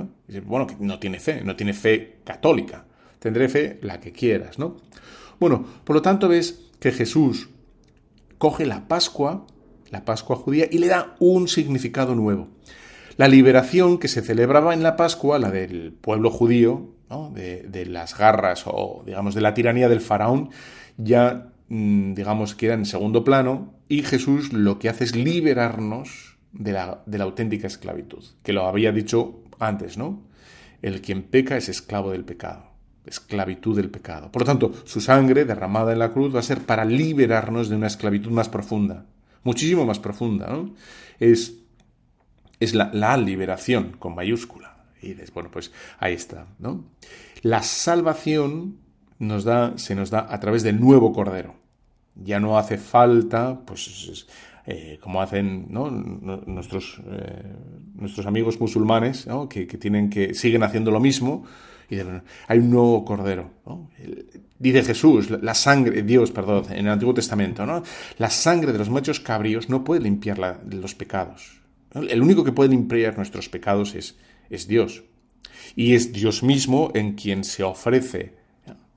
[0.46, 2.86] Bueno, que no tiene fe, no tiene fe católica.
[3.18, 4.78] Tendré fe la que quieras, ¿no?
[5.38, 7.50] Bueno, por lo tanto ves que Jesús
[8.41, 9.47] coge la Pascua,
[9.91, 12.49] la Pascua judía, y le da un significado nuevo.
[13.18, 16.95] La liberación que se celebraba en la Pascua, la del pueblo judío,
[17.34, 20.49] de, las garras o, digamos, de la tiranía del faraón,
[20.97, 26.72] ya, mm, digamos, queda en segundo plano y Jesús lo que hace es liberarnos de
[26.72, 30.22] la, de la auténtica esclavitud, que lo había dicho antes, ¿no?
[30.80, 32.69] El quien peca es esclavo del pecado,
[33.07, 34.30] esclavitud del pecado.
[34.30, 37.76] Por lo tanto, su sangre derramada en la cruz va a ser para liberarnos de
[37.76, 39.07] una esclavitud más profunda,
[39.42, 40.74] muchísimo más profunda, ¿no?
[41.18, 41.55] Es,
[42.59, 44.76] es la, liberación con mayúscula.
[45.03, 46.84] Y dices, bueno, pues ahí está, ¿no?
[47.42, 48.76] La salvación
[49.18, 51.55] nos da, se nos da a través del nuevo Cordero.
[52.16, 54.26] Ya no hace falta, pues,
[54.66, 57.57] eh, como hacen nuestros, eh,
[57.94, 61.46] nuestros amigos musulmanes, que, tienen que siguen haciendo lo mismo.
[62.49, 63.51] Hay un nuevo Cordero.
[64.59, 67.82] Dice Jesús, la sangre, Dios, perdón, en el Antiguo Testamento, ¿no?
[68.18, 71.61] La sangre de los machos cabríos no puede limpiar los pecados.
[71.95, 75.03] El único que puede limpiar nuestros pecados es Dios.
[75.74, 78.41] Y es Dios mismo en quien se ofrece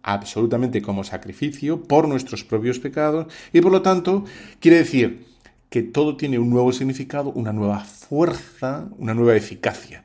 [0.04, 4.26] absolutamente como sacrificio por nuestros propios pecados y por lo tanto
[4.60, 5.26] quiere decir
[5.70, 10.04] que todo tiene un nuevo significado, una nueva fuerza, una nueva eficacia.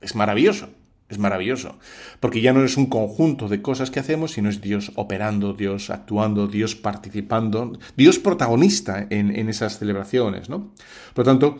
[0.00, 0.68] Es maravilloso,
[1.08, 1.78] es maravilloso,
[2.20, 5.90] porque ya no es un conjunto de cosas que hacemos, sino es Dios operando, Dios
[5.90, 10.72] actuando, Dios participando, Dios protagonista en, esas celebraciones, ¿no?
[11.14, 11.58] Por lo tanto,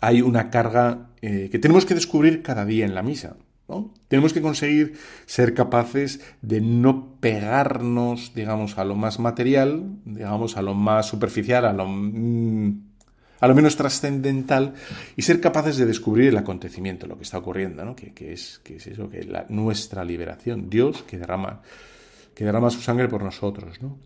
[0.00, 3.36] hay una carga eh, que tenemos que descubrir cada día en la misa.
[4.08, 4.94] Tenemos que conseguir
[5.26, 11.64] ser capaces de no pegarnos, digamos, a lo más material, digamos, a lo más superficial,
[11.64, 12.91] a lo, mm,
[13.42, 14.74] a lo menos trascendental,
[15.16, 17.96] y ser capaces de descubrir el acontecimiento, lo que está ocurriendo, ¿no?
[17.96, 21.60] que, es, que es eso, que la, nuestra liberación, Dios que derrama,
[22.36, 23.82] que derrama su sangre por nosotros.
[23.82, 23.98] ¿no?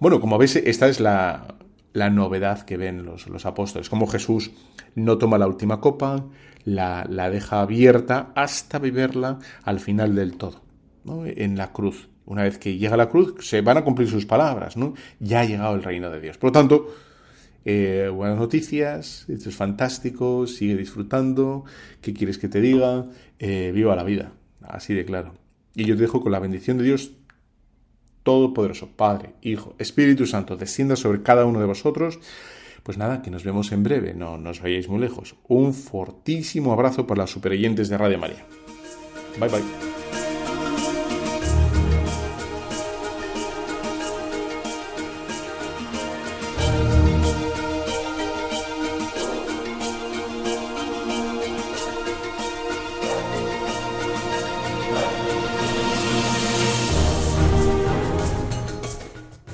[0.00, 1.54] Bueno, como veis, esta es la,
[1.94, 4.50] la novedad que ven los, los apóstoles, como Jesús
[4.94, 6.26] no toma la última copa,
[6.66, 10.60] la, deja abierta hasta beberla al final del todo,
[11.06, 12.10] en la cruz.
[12.26, 14.92] Una vez que llega la cruz, se van a cumplir sus palabras, ¿no?
[15.20, 16.36] Ya ha llegado el reino de Dios.
[16.36, 16.94] Por lo tanto,
[17.64, 21.64] eh, buenas noticias, esto es fantástico, sigue disfrutando,
[22.00, 23.06] ¿qué quieres que te diga?
[23.38, 25.34] Eh, viva la vida, así de claro.
[25.74, 27.12] Y yo te dejo con la bendición de Dios
[28.22, 32.20] Todopoderoso, Padre, Hijo, Espíritu Santo, descienda sobre cada uno de vosotros
[32.84, 35.36] pues nada, que nos vemos en breve, no nos vayáis muy lejos.
[35.48, 38.44] Un fortísimo abrazo para las supereyentes de Radio María.
[39.40, 39.93] Bye bye.